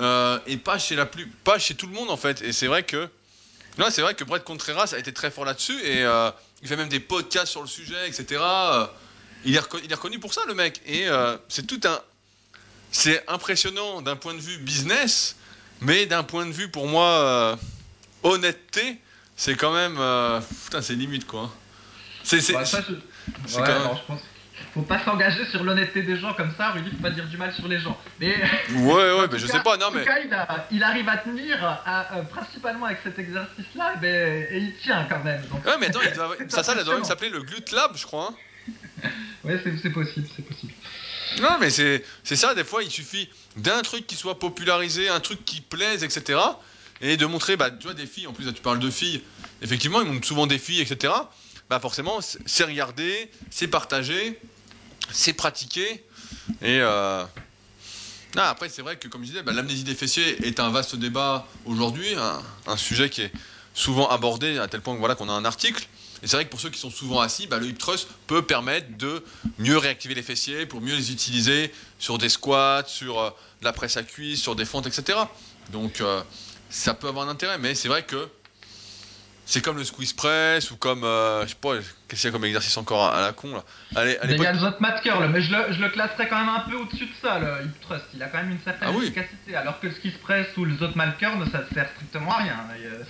[0.00, 2.40] euh, et pas chez, la plus, pas chez tout le monde en fait.
[2.42, 3.08] Et c'est vrai que.
[3.76, 6.30] Non, c'est vrai que Brett Contreras a été très fort là-dessus et euh,
[6.64, 8.40] il fait même des podcasts sur le sujet, etc.
[8.42, 8.86] Euh,
[9.44, 10.80] il, est il est reconnu pour ça, le mec.
[10.86, 12.00] Et euh, c'est tout un.
[12.90, 15.36] C'est impressionnant d'un point de vue business,
[15.80, 17.56] mais d'un point de vue pour moi euh,
[18.22, 18.98] honnêteté,
[19.36, 19.96] c'est quand même.
[19.98, 21.52] euh, putain, c'est limite quoi.
[22.22, 22.40] C'est.
[22.40, 22.66] c'est- Ouais, ouais,
[23.54, 24.20] quand même- non, je pense.
[24.72, 27.52] Faut pas s'engager sur l'honnêteté des gens comme ça, Rudy, faut pas dire du mal
[27.54, 27.98] sur les gens.
[28.20, 28.36] Mais
[28.74, 30.04] Ouais, ouais, mais je cas- sais pas, non, En tout mais.
[30.04, 34.58] cas, il, a- il arrive à tenir à- euh, principalement avec cet exercice-là, ben, et
[34.58, 35.42] il tient quand même.
[35.46, 36.36] Donc, Ouais, mais attends, il doit...
[36.48, 38.30] Ça, ça, ça doit même s'appeler le Glut Lab, je crois.
[38.32, 38.34] hein.
[39.44, 40.72] ouais, c'est possible, c'est possible.
[41.40, 45.20] Non, mais c'est c'est ça, des fois, il suffit d'un truc qui soit popularisé, un
[45.20, 46.38] truc qui plaise, etc.
[47.00, 49.22] Et de montrer, bah, tu vois, des filles, en plus, là, tu parles de filles,
[49.62, 51.12] effectivement, ils montrent souvent des filles, etc.
[51.74, 54.38] Bah, forcément, c'est regardé, c'est partagé,
[55.10, 56.04] c'est pratiqué.
[56.62, 56.78] Et.
[56.80, 57.24] Euh...
[58.36, 61.48] Après, c'est vrai que, comme je disais, bah, l'amnésie des fessiers est un vaste débat
[61.64, 63.32] aujourd'hui, un, un sujet qui est
[63.74, 65.84] souvent abordé à tel point que, voilà, qu'on a un article.
[66.22, 68.42] Et c'est vrai que pour ceux qui sont souvent assis, bah, le hip thrust peut
[68.42, 69.24] permettre de
[69.58, 73.30] mieux réactiver les fessiers, pour mieux les utiliser sur des squats, sur euh,
[73.62, 75.18] de la presse à cuisse, sur des fentes, etc.
[75.72, 76.22] Donc euh,
[76.70, 78.28] ça peut avoir un intérêt, mais c'est vrai que
[79.46, 81.74] c'est comme le squeeze press ou comme, euh, je sais pas,
[82.08, 83.64] qu'est-ce qu'il y a comme exercice encore à, à la con là.
[83.94, 86.38] Allez, Mais il y a le Zotmat Curl, mais je le, je le classerais quand
[86.38, 88.04] même un peu au-dessus de ça, le hip thrust.
[88.14, 89.04] Il a quand même une certaine Ah oui.
[89.04, 92.56] efficacité, alors que le ski press ou le Zotmat Curl, ça sert strictement à rien.
[92.80, 93.02] Et, euh,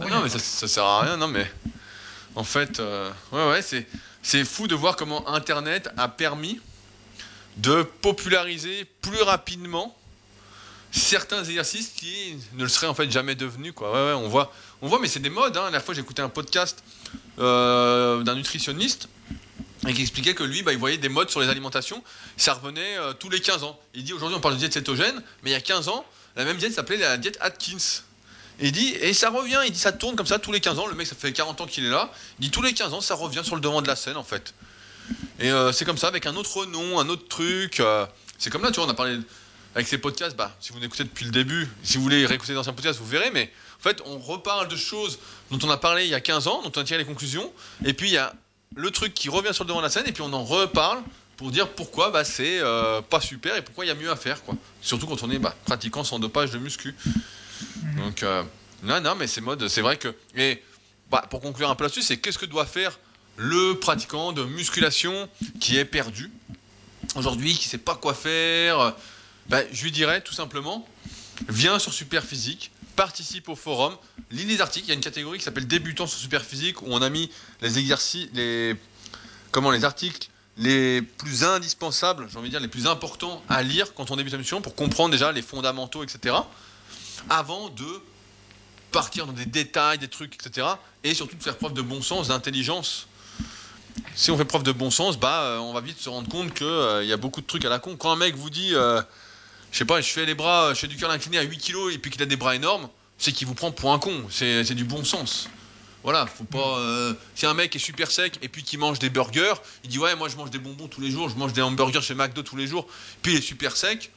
[0.00, 1.46] Ah non, mais ça, ça sert à rien, non, mais
[2.34, 3.86] en fait, euh, ouais, ouais, c'est,
[4.22, 6.60] c'est fou de voir comment Internet a permis
[7.56, 9.96] de populariser plus rapidement
[10.90, 13.92] certains exercices qui ne le seraient en fait jamais devenus, quoi.
[13.92, 15.56] Ouais, ouais, on voit, on voit, mais c'est des modes.
[15.56, 15.60] Hein.
[15.60, 16.82] La dernière fois, écouté un podcast
[17.38, 19.08] euh, d'un nutritionniste
[19.86, 22.02] et qui expliquait que lui, bah, il voyait des modes sur les alimentations.
[22.36, 23.78] Ça revenait euh, tous les 15 ans.
[23.94, 26.04] Il dit aujourd'hui, on parle de diète cétogène, mais il y a 15 ans,
[26.36, 28.02] la même diète s'appelait la diète Atkins.
[28.58, 30.78] Et il dit, et ça revient, il dit, ça tourne comme ça tous les 15
[30.78, 30.86] ans.
[30.86, 32.10] Le mec, ça fait 40 ans qu'il est là.
[32.38, 34.24] Il dit, tous les 15 ans, ça revient sur le devant de la scène, en
[34.24, 34.54] fait.
[35.38, 37.82] Et euh, c'est comme ça, avec un autre nom, un autre truc.
[38.38, 39.18] c'est comme là, tu vois, on a parlé
[39.74, 40.36] avec ces podcasts.
[40.36, 43.30] Bah, si vous écoutez depuis le début, si vous voulez réécouter d'anciens podcasts, vous verrez.
[43.30, 45.18] Mais en fait, on reparle de choses
[45.50, 47.52] dont on a parlé il y a 15 ans, dont on a tiré les conclusions.
[47.84, 48.34] Et puis, il y a
[48.74, 51.02] le truc qui revient sur le devant de la scène, et puis on en reparle
[51.36, 54.16] pour dire pourquoi bah, c'est euh, pas super et pourquoi il y a mieux à
[54.16, 54.42] faire.
[54.42, 54.54] Quoi.
[54.80, 56.94] Surtout quand on est bah, pratiquant sans dopage de muscu.
[57.96, 58.42] Donc, euh,
[58.82, 60.14] non, non, mais c'est mode, c'est vrai que.
[60.34, 60.62] Et
[61.10, 62.98] bah, pour conclure un peu là-dessus, c'est qu'est-ce que doit faire
[63.36, 65.28] le pratiquant de musculation
[65.60, 66.30] qui est perdu
[67.14, 68.94] aujourd'hui, qui sait pas quoi faire,
[69.48, 70.86] bah, je lui dirais tout simplement,
[71.48, 73.94] viens sur Superphysique, participe au forum,
[74.30, 74.86] lis les articles.
[74.86, 77.30] Il y a une catégorie qui s'appelle débutants sur Superphysique où on a mis
[77.60, 78.74] les exercices, les
[79.52, 80.28] comment les articles
[80.58, 84.32] les plus indispensables, j'ai envie de dire les plus importants à lire quand on débute
[84.32, 86.34] la mission pour comprendre déjà les fondamentaux, etc.
[87.28, 88.02] Avant de
[88.92, 90.66] partir dans des détails, des trucs, etc.
[91.04, 93.06] Et surtout de faire preuve de bon sens, d'intelligence.
[94.14, 96.54] Si on fait preuve de bon sens, bah, euh, on va vite se rendre compte
[96.54, 97.96] qu'il euh, y a beaucoup de trucs à la con.
[97.96, 99.02] Quand un mec vous dit, euh,
[99.72, 101.92] je sais pas, je fais les bras, je fais du curl incliné à 8 kg
[101.92, 102.88] et puis qu'il a des bras énormes,
[103.18, 104.26] c'est qu'il vous prend pour un con.
[104.30, 105.48] C'est du bon sens.
[106.02, 106.78] Voilà, faut pas.
[106.78, 109.98] Euh, si un mec est super sec et puis qu'il mange des burgers, il dit
[109.98, 112.42] ouais, moi je mange des bonbons tous les jours, je mange des hamburgers chez McDo
[112.42, 112.86] tous les jours,
[113.22, 114.12] puis il est super sec,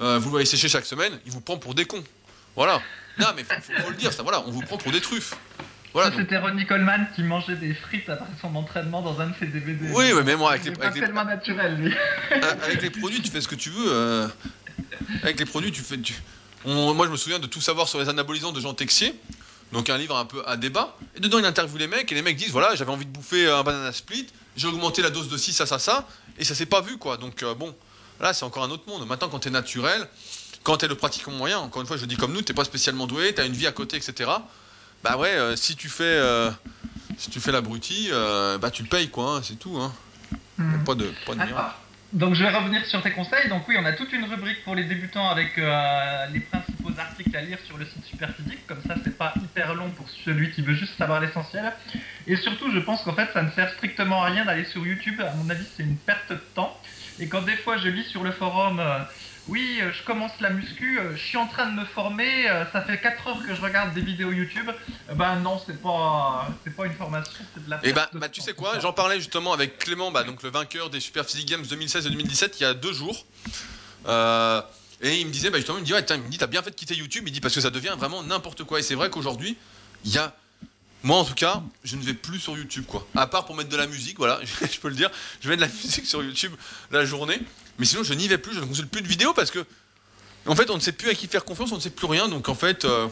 [0.00, 2.02] euh, vous le voyez sécher chaque semaine, il vous prend pour des cons.
[2.56, 2.80] Voilà.
[3.18, 5.34] Non, mais faut, faut, le dire, ça, voilà, on vous prend pour des truffes.
[5.92, 9.46] Voilà, C'était Ronnie Coleman qui mangeait des frites après son entraînement dans un de ses
[9.46, 9.90] DVD.
[9.92, 11.00] Oui, mais moi avec les, avec les...
[11.00, 11.94] tellement naturel, lui.
[12.62, 13.92] avec les produits, tu fais ce que tu veux.
[13.92, 14.28] Euh...
[15.22, 15.98] Avec les produits, tu fais.
[15.98, 16.14] Tu...
[16.64, 16.94] On...
[16.94, 19.14] moi, je me souviens de tout savoir sur les anabolisants de Jean Texier.
[19.72, 20.96] Donc un livre un peu à débat.
[21.16, 23.48] Et dedans, il interviewe les mecs et les mecs disent voilà, j'avais envie de bouffer
[23.48, 24.26] un banana split,
[24.56, 26.08] j'ai augmenté la dose de 6 à ça, ça,
[26.38, 27.16] et ça s'est pas vu quoi.
[27.16, 27.74] Donc euh, bon,
[28.20, 29.06] là, c'est encore un autre monde.
[29.06, 30.08] Maintenant, quand t'es naturel,
[30.62, 33.06] quand t'es le pratiquant moyen, encore une fois, je dis comme nous, t'es pas spécialement
[33.06, 34.30] doué, t'as une vie à côté, etc.
[35.02, 36.50] Bah ouais, euh, si tu fais, euh,
[37.16, 39.78] si tu fais l'abruti, euh, bah tu payes quoi, hein, c'est tout.
[39.78, 39.92] Hein.
[40.58, 40.84] Hmm.
[40.84, 41.40] Pas de, pas de
[42.12, 43.48] donc je vais revenir sur tes conseils.
[43.48, 47.36] Donc oui, on a toute une rubrique pour les débutants avec euh, les principaux articles
[47.36, 48.66] à lire sur le site Superphysique.
[48.66, 51.72] Comme ça, c'est pas hyper long pour celui qui veut juste savoir l'essentiel.
[52.26, 55.20] Et surtout, je pense qu'en fait, ça ne sert strictement à rien d'aller sur YouTube.
[55.20, 56.76] À mon avis, c'est une perte de temps.
[57.18, 58.98] Et quand des fois je lis sur le forum, euh,
[59.50, 62.82] oui, euh, je commence la muscu, euh, je suis en train de me former, ça
[62.82, 64.70] fait 4 heures que je regarde des vidéos YouTube,
[65.14, 68.40] ben non, c'est pas, c'est pas une formation, c'est de la Et bah, bah tu
[68.40, 71.66] sais quoi, j'en parlais justement avec Clément, bah, donc le vainqueur des Super Physique Games
[71.68, 73.26] 2016 et 2017, il y a deux jours.
[74.06, 76.94] et il me disait, bah justement, il me dit, ouais, t'as bien fait de quitter
[76.94, 78.78] YouTube, il dit, parce que ça devient vraiment n'importe quoi.
[78.78, 79.56] Et c'est vrai qu'aujourd'hui,
[80.04, 80.34] il y a
[81.02, 83.06] moi, en tout cas, je ne vais plus sur YouTube, quoi.
[83.16, 85.10] À part pour mettre de la musique, voilà, je peux le dire.
[85.40, 86.52] Je mets de la musique sur YouTube
[86.90, 87.40] la journée.
[87.78, 89.64] Mais sinon, je n'y vais plus, je ne consulte plus de vidéos parce que,
[90.46, 92.28] en fait, on ne sait plus à qui faire confiance, on ne sait plus rien.
[92.28, 93.08] Donc, en fait, euh,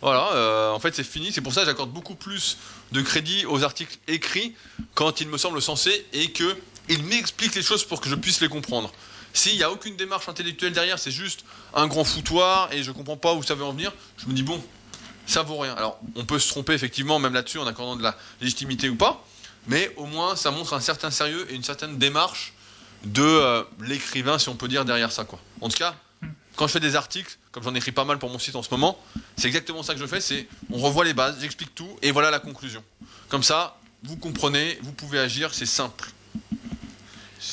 [0.00, 1.32] voilà, euh, en fait, c'est fini.
[1.32, 2.58] C'est pour ça que j'accorde beaucoup plus
[2.92, 4.54] de crédit aux articles écrits
[4.94, 8.48] quand ils me semblent sensés et qu'ils m'expliquent les choses pour que je puisse les
[8.48, 8.92] comprendre.
[9.32, 12.96] S'il n'y a aucune démarche intellectuelle derrière, c'est juste un grand foutoir et je ne
[12.96, 14.62] comprends pas où ça veut en venir, je me dis, bon,
[15.26, 15.74] ça vaut rien.
[15.74, 19.24] Alors, on peut se tromper effectivement, même là-dessus, en accordant de la légitimité ou pas,
[19.66, 22.54] mais au moins, ça montre un certain sérieux et une certaine démarche
[23.04, 25.24] de euh, l'écrivain, si on peut dire, derrière ça.
[25.24, 25.40] Quoi.
[25.60, 25.94] En tout cas,
[26.56, 28.70] quand je fais des articles, comme j'en écris pas mal pour mon site en ce
[28.70, 28.98] moment,
[29.36, 32.30] c'est exactement ça que je fais, c'est on revoit les bases, j'explique tout, et voilà
[32.30, 32.82] la conclusion.
[33.28, 36.10] Comme ça, vous comprenez, vous pouvez agir, c'est simple.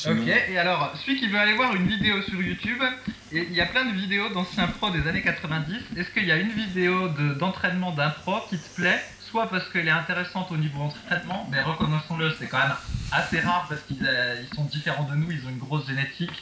[0.06, 2.82] Ok, et alors, celui qui veut aller voir une vidéo sur YouTube,
[3.30, 5.76] il y a plein de vidéos d'anciens pros des années 90.
[5.96, 9.00] Est-ce qu'il y a une vidéo d'entraînement d'un pro qui te plaît?
[9.30, 12.76] Soit parce qu'elle est intéressante au niveau entraînement, mais reconnaissons-le, c'est quand même
[13.12, 16.32] assez rare parce qu'ils euh, sont différents de nous, ils ont une grosse génétique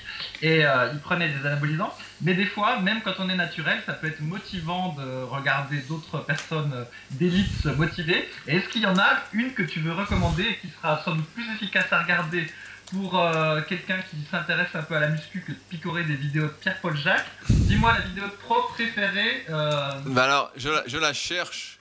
[0.42, 1.94] et euh, ils prenaient des anabolisants.
[2.22, 6.18] Mais des fois, même quand on est naturel, ça peut être motivant de regarder d'autres
[6.18, 8.28] personnes d'élite se motiver.
[8.46, 11.22] Et est-ce qu'il y en a une que tu veux recommander et qui sera somme
[11.34, 12.46] plus efficace à regarder
[12.92, 16.44] pour euh, quelqu'un qui s'intéresse un peu à la muscu que de picorer des vidéos
[16.44, 17.26] de Pierre-Paul Jacques?
[17.48, 19.44] Dis-moi la vidéo de pro préférée.
[19.50, 19.92] Euh...
[20.06, 21.78] Bah alors, je la, je la, cherche,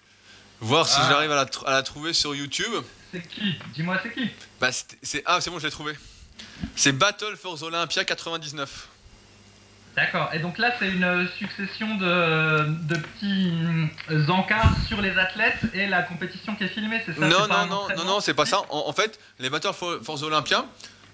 [0.59, 1.07] voir si ah.
[1.09, 2.71] j'arrive à la, trouver sur YouTube.
[3.14, 4.28] C'est qui Dis-moi c'est qui
[4.59, 5.93] bah c'est Ah, c'est bon, je l'ai trouvé.
[6.76, 8.88] C'est Battle for the Olympia 99.
[9.95, 10.32] D'accord.
[10.34, 13.53] Et donc là, c'est une succession de, de, petits
[14.30, 17.28] encarts sur les athlètes et la compétition qui est filmée, c'est ça?
[17.28, 18.61] Non, non, non, non, non, c'est pas ça.
[18.72, 20.66] En, en, fait, les Battle for, for the Olympia,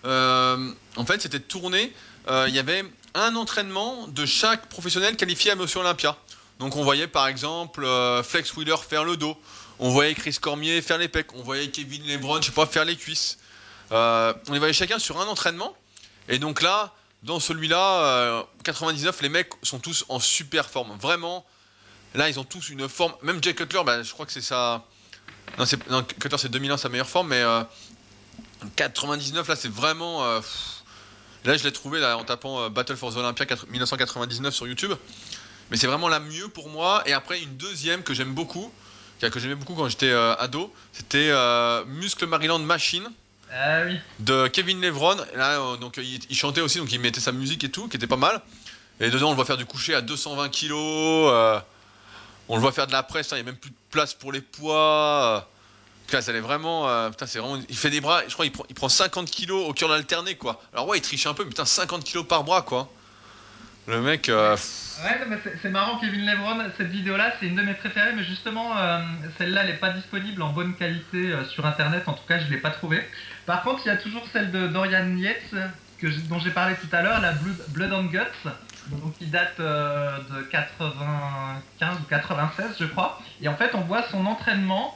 [0.05, 1.93] euh, en fait, c'était tourné.
[2.29, 2.85] Euh, il y avait
[3.15, 6.15] un entraînement de chaque professionnel qualifié à Monsieur Olympia.
[6.59, 9.37] Donc, on voyait par exemple euh, Flex Wheeler faire le dos.
[9.79, 11.33] On voyait Chris Cormier faire les pecs.
[11.35, 13.37] On voyait Kevin Lebron, je sais pas, faire les cuisses.
[13.91, 15.75] on les voyait chacun sur un entraînement.
[16.27, 20.97] Et donc là, dans celui-là, 99, les mecs sont tous en super forme.
[20.99, 21.45] Vraiment,
[22.13, 23.13] là, ils ont tous une forme.
[23.23, 24.85] Même Jay Cutler, bah, je crois que c'est ça.
[25.57, 27.43] Non, Cutler, c'est 2001 sa meilleure forme, mais
[28.75, 30.39] 99 là c'est vraiment euh,
[31.45, 34.93] là je l'ai trouvé en tapant euh, Battle for the Olympia 1999 sur YouTube
[35.71, 38.71] mais c'est vraiment la mieux pour moi et après une deuxième que j'aime beaucoup
[39.19, 43.09] que j'aimais beaucoup quand j'étais euh, ado c'était euh, Muscle Maryland Machine
[43.51, 43.99] ah, oui.
[44.19, 47.69] de Kevin Levron là donc il, il, chantait aussi donc il mettait sa musique et
[47.69, 48.41] tout qui était pas mal
[48.99, 51.33] et dedans on le voit faire du coucher à 220 kilos
[52.47, 54.13] on le voit faire de la presse hein, il n'y a même plus de place
[54.13, 55.47] pour les poids
[56.09, 56.89] Putain, vraiment.
[56.89, 57.61] euh, putain, c'est vraiment.
[57.69, 60.35] Il fait des bras, je crois qu'il prend, il prend 50 kilos au curl alterné,
[60.35, 60.61] quoi.
[60.73, 62.89] Alors, ouais, il triche un peu, mais putain, 50 kilos par bras, quoi.
[63.89, 64.29] Le mec.
[64.29, 64.55] euh,
[65.03, 66.59] Ouais, c'est- marrant, Kevin Lebron.
[66.77, 68.99] Cette vidéo-là, c'est une de mes préférées, mais justement, euh,
[69.39, 72.03] celle-là, elle n'est pas disponible en bonne qualité euh, sur Internet.
[72.07, 73.03] En tout cas, je ne l'ai pas trouvée.
[73.47, 75.55] Par contre, il y a toujours celle de Dorian Yates,
[76.29, 78.49] dont j'ai parlé tout à l'heure, la Blood, Blood and Guts,
[79.17, 83.19] qui date de 95 ou 96, je crois.
[83.41, 84.95] Et en fait, on voit son entraînement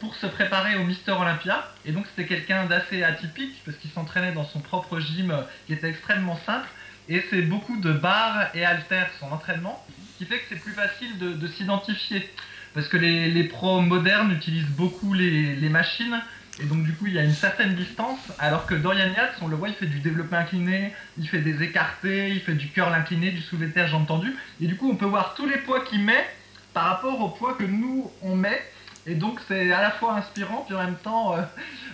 [0.00, 1.68] pour se préparer au Mister Olympia.
[1.84, 5.32] Et donc, c'était quelqu'un d'assez atypique, parce qu'il s'entraînait dans son propre gym,
[5.66, 6.68] qui était extrêmement simple.
[7.08, 9.84] Et c'est beaucoup de barres et haltères son entraînement,
[10.18, 12.28] qui fait que c'est plus facile de, de s'identifier.
[12.74, 16.22] Parce que les, les pros modernes utilisent beaucoup les, machines,
[16.58, 19.48] et donc du coup il y a une certaine distance, alors que Dorian Yates, on
[19.48, 22.92] le voit, il fait du développé incliné, il fait des écartés, il fait du curl
[22.94, 24.34] incliné, du soulevé terre, j'ai entendu.
[24.60, 26.26] Et du coup on peut voir tous les poids qu'il met
[26.72, 28.62] par rapport aux poids que nous on met.
[29.06, 31.42] Et donc c'est à la fois inspirant, puis en même temps euh,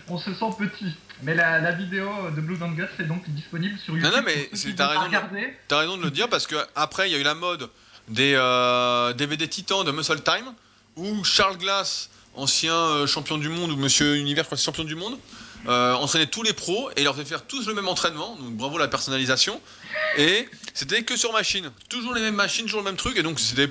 [0.09, 0.95] on se sent petit.
[1.23, 4.13] Mais la, la vidéo de Blue Guts est donc disponible sur YouTube.
[4.15, 5.39] non, mais c'est- qui t'as raison de-.
[5.67, 7.69] T'as raison de le dire parce que après il y a eu la mode
[8.09, 10.53] des euh, DVD Titan de Muscle Time
[10.97, 14.95] où Charles Glass, ancien euh, champion du monde ou Monsieur Univers, je crois champion du
[14.95, 15.19] monde,
[15.67, 18.37] euh, entraînait tous les pros et leur faisait faire tous le même entraînement.
[18.37, 19.61] Donc bravo la personnalisation.
[20.19, 23.17] Et c'était que sur machine, toujours les mêmes machines, toujours le même truc.
[23.17, 23.71] Et donc c'était,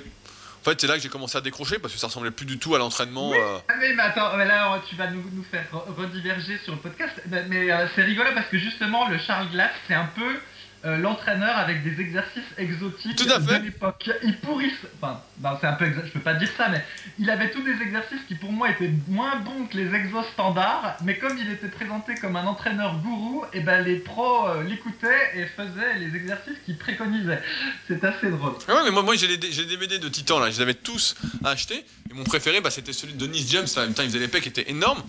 [0.60, 2.58] en fait c'est là que j'ai commencé à décrocher parce que ça ressemblait plus du
[2.58, 3.32] tout à l'entraînement.
[3.32, 3.58] euh.
[3.68, 6.78] Ah mais, mais attends, mais là tu vas nous, nous faire re- rediverger sur le
[6.80, 7.12] podcast.
[7.26, 10.38] Mais, mais, euh, c'est rigolo parce que justement le Charles Glass c'est un peu
[10.84, 13.58] euh, l'entraîneur avec des exercices exotiques Tout à fait.
[13.58, 14.10] de l'époque.
[14.22, 16.84] Il pourrisse, enfin non, c'est un peu exa- je peux pas dire ça, mais
[17.18, 20.96] il avait tous des exercices qui pour moi étaient moins bons que les exos standards,
[21.02, 25.30] mais comme il était présenté comme un entraîneur gourou, et ben les pros euh, l'écoutaient
[25.36, 27.42] et faisaient les exercices qu'il préconisait.
[27.88, 28.54] C'est assez drôle.
[28.68, 30.62] Ah ouais, mais moi, moi j'ai les, j'ai les DVD de Titan là, je les
[30.62, 31.84] avais tous achetés.
[32.10, 33.66] Et mon préféré, bah, c'était celui de Denis James.
[33.76, 33.86] Là.
[33.86, 35.02] Putain, il faisait les pecs, qui étaient énormes.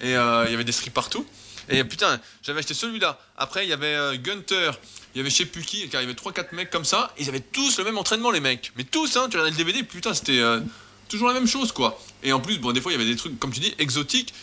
[0.00, 1.26] Et euh, il y avait des strips partout.
[1.68, 3.18] Et putain, j'avais acheté celui-là.
[3.36, 4.70] Après, il y avait Gunter.
[5.16, 5.80] Il y avait je sais plus qui.
[5.80, 7.10] Il y avait 3-4 mecs comme ça.
[7.18, 8.70] Ils avaient tous le même entraînement, les mecs.
[8.76, 9.28] Mais tous, hein.
[9.30, 10.60] Tu regardais le DVD, putain, c'était euh,
[11.08, 11.98] toujours la même chose, quoi.
[12.22, 14.34] Et en plus, bon, des fois, il y avait des trucs, comme tu dis, exotiques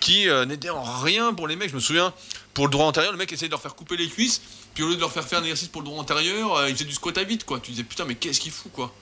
[0.00, 1.70] qui euh, n'étaient en rien pour les mecs.
[1.70, 2.12] Je me souviens,
[2.54, 4.42] pour le droit antérieur, le mec essayait de leur faire couper les cuisses.
[4.74, 6.74] Puis au lieu de leur faire faire un exercice pour le droit antérieur, euh, il
[6.74, 7.60] faisait du squat à vide, quoi.
[7.60, 8.92] Tu disais, putain, mais qu'est-ce qu'il fout, quoi.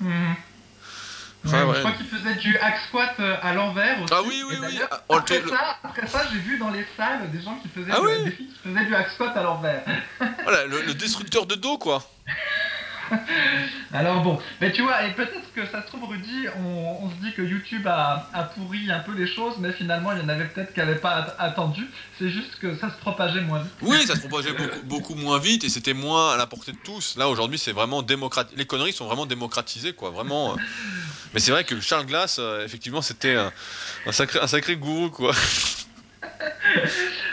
[0.00, 0.36] Mhm.
[1.44, 1.74] Ouais, Ouais, ouais.
[1.74, 4.12] Je crois qu'il faisait du hack squat euh, à l'envers aussi.
[4.14, 4.80] Ah oui, oui, oui.
[4.90, 7.68] Ah, oh, le après, ça, après ça, j'ai vu dans les salles des gens qui
[7.68, 9.82] faisaient Ah du- oui qui faisaient du hack squat à l'envers.
[10.42, 12.02] Voilà, le, le destructeur de dos, quoi.
[13.92, 17.14] Alors bon, mais tu vois, et peut-être que ça se trouve, Rudy, on, on se
[17.16, 20.28] dit que YouTube a, a pourri un peu les choses, mais finalement, il y en
[20.28, 21.86] avait peut-être qui n'avaient pas at- attendu.
[22.18, 23.72] C'est juste que ça se propageait moins vite.
[23.82, 26.78] Oui, ça se propageait beaucoup, beaucoup moins vite et c'était moins à la portée de
[26.78, 27.16] tous.
[27.16, 28.56] Là, aujourd'hui, c'est vraiment démocratisé.
[28.56, 30.10] Les conneries sont vraiment démocratisées, quoi.
[30.10, 30.52] Vraiment.
[30.52, 30.56] euh.
[31.34, 33.52] Mais c'est vrai que Charles Glass, euh, effectivement, c'était un,
[34.06, 35.32] un sacré, un sacré gourou, quoi.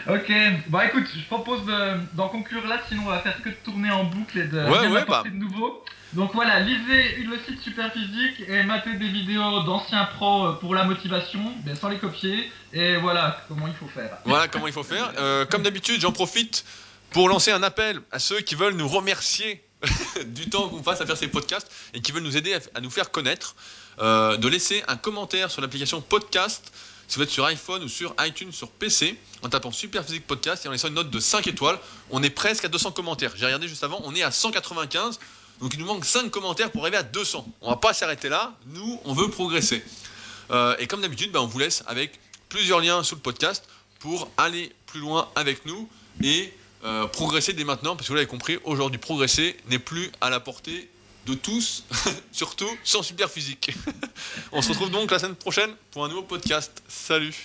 [0.09, 0.31] Ok,
[0.67, 3.89] bon écoute, je propose de- d'en conclure là, sinon on va faire que de tourner
[3.91, 5.23] en boucle et de Ouais, ouais, bah.
[5.25, 5.83] de nouveau.
[6.11, 10.83] Donc voilà, lisez le site Superphysique et matez des vidéos d'anciens pros euh, pour la
[10.83, 12.51] motivation, mais sans les copier.
[12.73, 14.17] Et voilà comment il faut faire.
[14.25, 15.11] Voilà comment il faut faire.
[15.17, 16.65] Euh, comme d'habitude, j'en profite
[17.11, 19.63] pour lancer un appel à ceux qui veulent nous remercier
[20.27, 22.81] du temps qu'on passe à faire ces podcasts et qui veulent nous aider à, à
[22.81, 23.55] nous faire connaître,
[23.99, 26.71] euh, de laisser un commentaire sur l'application podcast,
[27.13, 30.65] si vous êtes sur iPhone ou sur iTunes, sur PC, en tapant Super Physique Podcast
[30.65, 31.77] et en laissant une note de 5 étoiles.
[32.09, 33.31] On est presque à 200 commentaires.
[33.35, 35.19] J'ai regardé juste avant, on est à 195.
[35.61, 37.45] Donc il nous manque 5 commentaires pour arriver à 200.
[37.61, 38.55] On va pas s'arrêter là.
[38.65, 39.83] Nous, on veut progresser.
[40.49, 43.63] Euh, et comme d'habitude, ben, on vous laisse avec plusieurs liens sous le podcast
[43.99, 45.87] pour aller plus loin avec nous
[46.23, 46.51] et
[46.83, 50.39] euh, progresser dès maintenant, parce que vous l'avez compris, aujourd'hui progresser n'est plus à la
[50.39, 50.89] portée
[51.25, 51.83] de tous,
[52.31, 53.71] surtout sans super physique.
[54.51, 56.83] On se retrouve donc la semaine prochaine pour un nouveau podcast.
[56.87, 57.35] Salut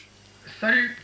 [0.61, 0.97] Salut